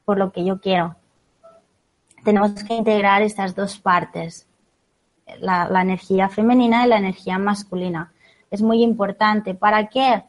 [0.06, 0.96] por lo que yo quiero.
[2.24, 4.46] Tenemos que integrar estas dos partes,
[5.40, 8.12] la, energía femenina y la energía masculina.
[8.50, 9.54] Es muy importante.
[9.54, 10.22] ¿Para qué?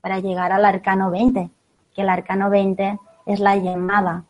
[0.00, 1.50] Para llegar al arcano 20,
[1.94, 4.24] que el arcano 20 es la llamada.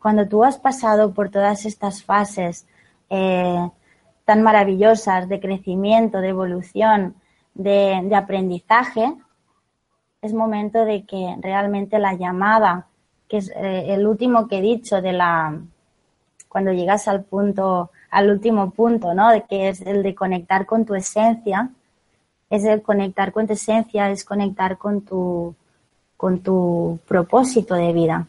[0.00, 2.66] Cuando tú has pasado por todas estas fases
[3.10, 3.70] eh,
[4.24, 7.14] tan maravillosas de crecimiento, de evolución,
[7.54, 9.14] de aprendizaje,
[10.20, 12.88] es momento de que realmente la llamada,
[13.28, 15.58] que es eh, el último que he dicho de la,
[16.48, 19.30] cuando llegas al punto al último punto, ¿no?
[19.30, 21.70] De que es el de conectar con tu esencia,
[22.48, 25.54] es el conectar con tu esencia, es conectar con tu,
[26.16, 28.26] con tu propósito de vida.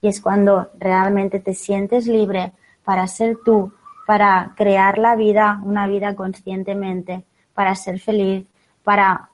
[0.00, 2.52] Y es cuando realmente te sientes libre
[2.84, 3.72] para ser tú,
[4.06, 7.24] para crear la vida, una vida conscientemente,
[7.54, 8.44] para ser feliz,
[8.82, 9.30] para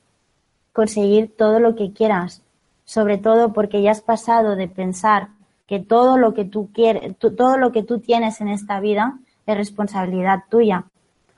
[0.73, 2.43] conseguir todo lo que quieras,
[2.89, 5.29] sobre todo porque ya has pasado de pensar
[5.67, 9.59] que todo lo que tú quieres, todo lo que tú tienes en esta vida es
[9.59, 10.85] responsabilidad tuya.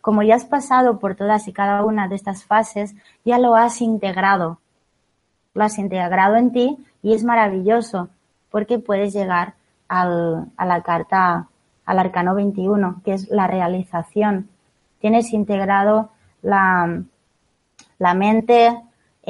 [0.01, 2.95] Como ya has pasado por todas y cada una de estas fases,
[3.25, 4.61] ya lo has integrado.
[5.53, 8.11] Lo has integrado en ti y es maravilloso
[8.53, 9.55] porque puedes llegar
[9.89, 11.49] al, a la carta,
[11.85, 14.49] al arcano 21, que es la realización.
[15.01, 16.11] Tienes integrado
[16.43, 17.03] la,
[17.99, 18.81] la mente,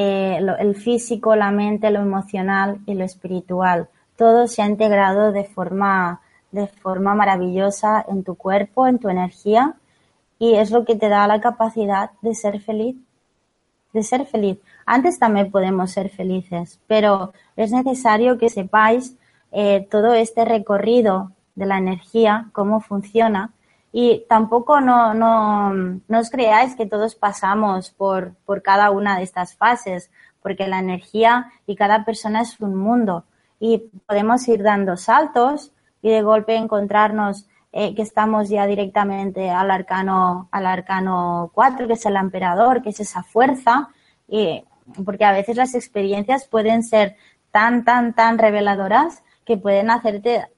[0.02, 3.88] eh, el físico, la mente, lo emocional y lo espiritual.
[4.16, 6.20] Todo se ha integrado de forma,
[6.52, 9.74] de forma maravillosa en tu cuerpo, en tu energía
[10.38, 12.96] y es lo que te da la capacidad de ser feliz.
[13.92, 14.58] De ser feliz.
[14.86, 19.16] Antes también podemos ser felices, pero es necesario que sepáis
[19.52, 23.52] eh, todo este recorrido de la energía, cómo funciona,
[23.92, 29.24] y tampoco no, no, no os creáis que todos pasamos por, por cada una de
[29.24, 30.10] estas fases,
[30.42, 33.24] porque la energía y cada persona es un mundo
[33.58, 35.72] y podemos ir dando saltos
[36.02, 41.92] y de golpe encontrarnos eh, que estamos ya directamente al arcano, al arcano 4, que
[41.92, 43.90] es el emperador, que es esa fuerza,
[44.26, 44.64] y,
[45.04, 47.16] porque a veces las experiencias pueden ser
[47.52, 50.48] tan, tan, tan reveladoras que pueden hacerte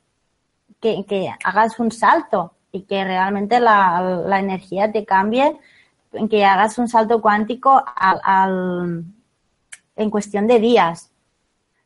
[0.80, 5.56] que, que hagas un salto y que realmente la, la energía te cambie,
[6.30, 9.04] que hagas un salto cuántico al, al,
[9.94, 11.10] en cuestión de días.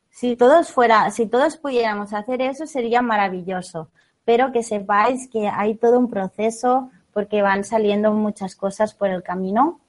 [0.09, 3.89] Si todos fuera, si todos pudiéramos hacer eso sería maravilloso,
[4.25, 9.23] pero que sepáis que hay todo un proceso porque van saliendo muchas cosas por el
[9.23, 9.79] camino,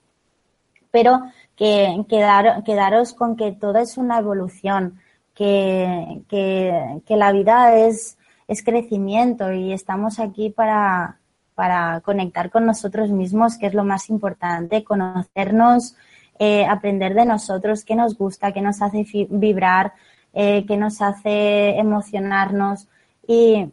[0.90, 1.22] pero
[1.56, 5.00] que quedar, quedaros con que todo es una evolución,
[5.34, 8.17] que, que, que la vida es,
[8.48, 11.18] es crecimiento y estamos aquí para,
[11.54, 15.94] para conectar con nosotros mismos, que es lo más importante, conocernos,
[16.38, 19.92] eh, aprender de nosotros, qué nos gusta, qué nos hace vibrar,
[20.32, 22.88] eh, qué nos hace emocionarnos.
[23.26, 23.70] Y,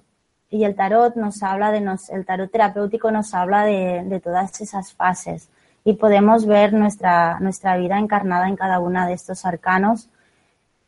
[0.49, 4.59] y, el tarot nos habla de nos, el tarot terapéutico nos habla de, de todas
[4.59, 5.49] esas fases
[5.85, 10.09] y podemos ver nuestra, nuestra vida encarnada en cada una de estos arcanos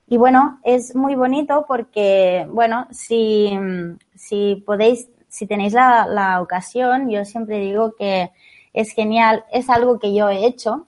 [0.09, 3.51] y bueno, es muy bonito porque, bueno, si,
[4.15, 8.31] si podéis, si tenéis la, la ocasión, yo siempre digo que
[8.73, 10.87] es genial, es algo que yo he hecho,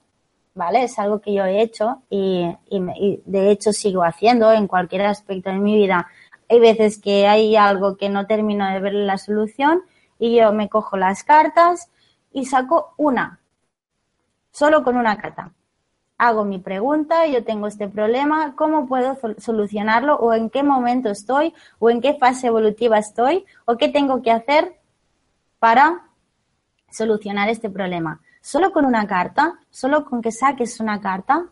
[0.54, 0.84] ¿vale?
[0.84, 5.02] Es algo que yo he hecho y, y, y, de hecho sigo haciendo en cualquier
[5.02, 6.06] aspecto de mi vida.
[6.48, 9.82] Hay veces que hay algo que no termino de ver la solución
[10.18, 11.90] y yo me cojo las cartas
[12.32, 13.40] y saco una,
[14.50, 15.52] solo con una carta
[16.20, 20.16] hago mi pregunta, yo tengo este problema, ¿cómo puedo solucionarlo?
[20.16, 21.54] ¿O en qué momento estoy?
[21.78, 23.46] ¿O en qué fase evolutiva estoy?
[23.64, 24.76] ¿O qué tengo que hacer
[25.58, 26.10] para
[26.90, 28.20] solucionar este problema?
[28.42, 31.46] Solo con una carta, solo con que saques una carta,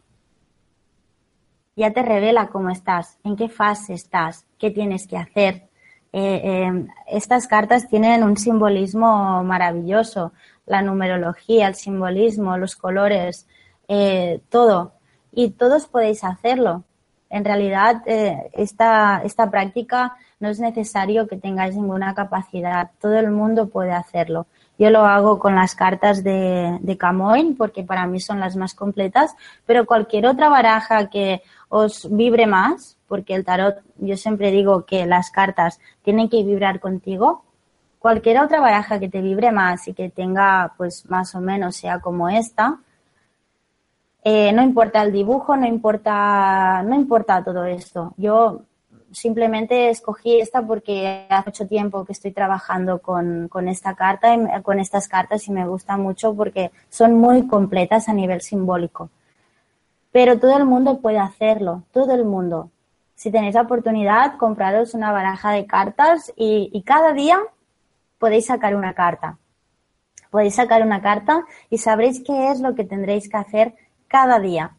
[1.75, 5.71] ya te revela cómo estás, en qué fase estás, qué tienes que hacer.
[6.13, 10.35] Eh, eh, estas cartas tienen un simbolismo maravilloso,
[10.67, 13.47] la numerología, el simbolismo, los colores,
[13.89, 14.93] eh, todo.
[15.33, 16.85] Y todos podéis hacerlo.
[17.31, 22.91] En realidad, eh, esta, esta práctica no es necesario que tengáis ninguna capacidad.
[23.01, 24.47] Todo el mundo puede hacerlo.
[24.79, 28.75] Yo lo hago con las cartas de, de Camoin porque para mí son las más
[28.75, 29.35] completas,
[29.67, 35.05] pero cualquier otra baraja que os vibre más, porque el tarot, yo siempre digo que
[35.07, 37.43] las cartas tienen que vibrar contigo,
[37.99, 42.01] cualquier otra baraja que te vibre más y que tenga, pues más o menos sea
[42.01, 42.79] como esta,
[44.31, 48.13] eh, no importa el dibujo, no importa, no importa todo esto.
[48.19, 48.61] Yo
[49.11, 54.63] simplemente escogí esta porque hace mucho tiempo que estoy trabajando con, con esta carta, y,
[54.63, 59.09] con estas cartas y me gusta mucho porque son muy completas a nivel simbólico.
[60.13, 62.71] Pero todo el mundo puede hacerlo, todo el mundo.
[63.15, 67.39] Si tenéis la oportunidad, compraros una baraja de cartas y, y cada día
[68.19, 69.39] podéis sacar una carta.
[70.29, 74.75] Podéis sacar una carta y sabréis qué es lo que tendréis que hacer cada día.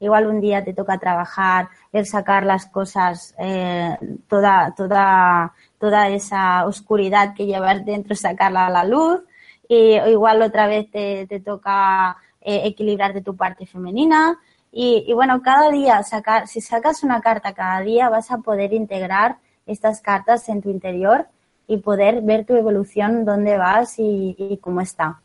[0.00, 3.96] Igual un día te toca trabajar, el sacar las cosas, eh,
[4.28, 9.20] toda, toda, toda esa oscuridad que llevas dentro, sacarla a la luz.
[9.68, 14.38] Y igual otra vez te, te toca eh, equilibrar de tu parte femenina.
[14.72, 19.38] Y, bueno, cada día, sacar, si sacas una carta cada día, vas a poder integrar
[19.66, 21.28] estas cartas en tu interior
[21.66, 25.20] y poder ver tu evolución, dónde vas y cómo está.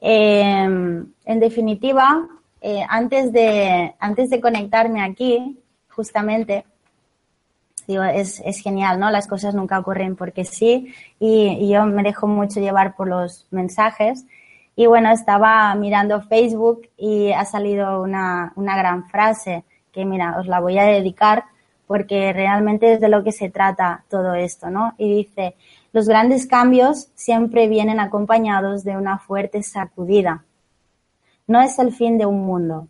[0.00, 0.62] Eh,
[1.24, 2.26] en definitiva,
[2.60, 6.64] eh, antes, de, antes de conectarme aquí, justamente,
[7.86, 9.10] digo, es, es, genial, ¿no?
[9.10, 13.46] Las cosas nunca ocurren porque sí y, y, yo me dejo mucho llevar por los
[13.50, 14.24] mensajes
[14.76, 20.46] Y bueno, estaba mirando Facebook y ha salido una, una gran frase que, mira, os
[20.46, 21.44] la voy a dedicar
[21.88, 24.94] porque realmente es de lo que se trata todo esto, ¿no?
[24.98, 25.56] Y dice,
[25.92, 30.44] los grandes cambios siempre vienen acompañados de una fuerte sacudida.
[31.46, 32.88] No es el fin de un mundo,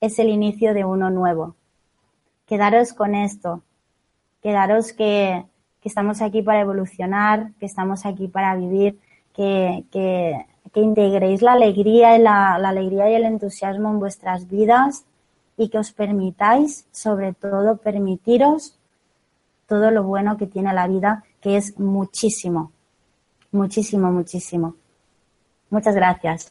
[0.00, 1.54] es el inicio de uno nuevo.
[2.46, 3.62] Quedaros con esto,
[4.42, 5.44] quedaros que,
[5.80, 8.98] que estamos aquí para evolucionar, que estamos aquí para vivir,
[9.32, 14.48] que, que, que integréis la alegría, y la, la alegría y el entusiasmo en vuestras
[14.48, 15.04] vidas
[15.60, 18.78] y que os permitáis, sobre todo, permitiros
[19.66, 22.72] todo lo bueno que tiene la vida, que es muchísimo,
[23.52, 24.76] muchísimo, muchísimo.
[25.68, 26.50] Muchas gracias.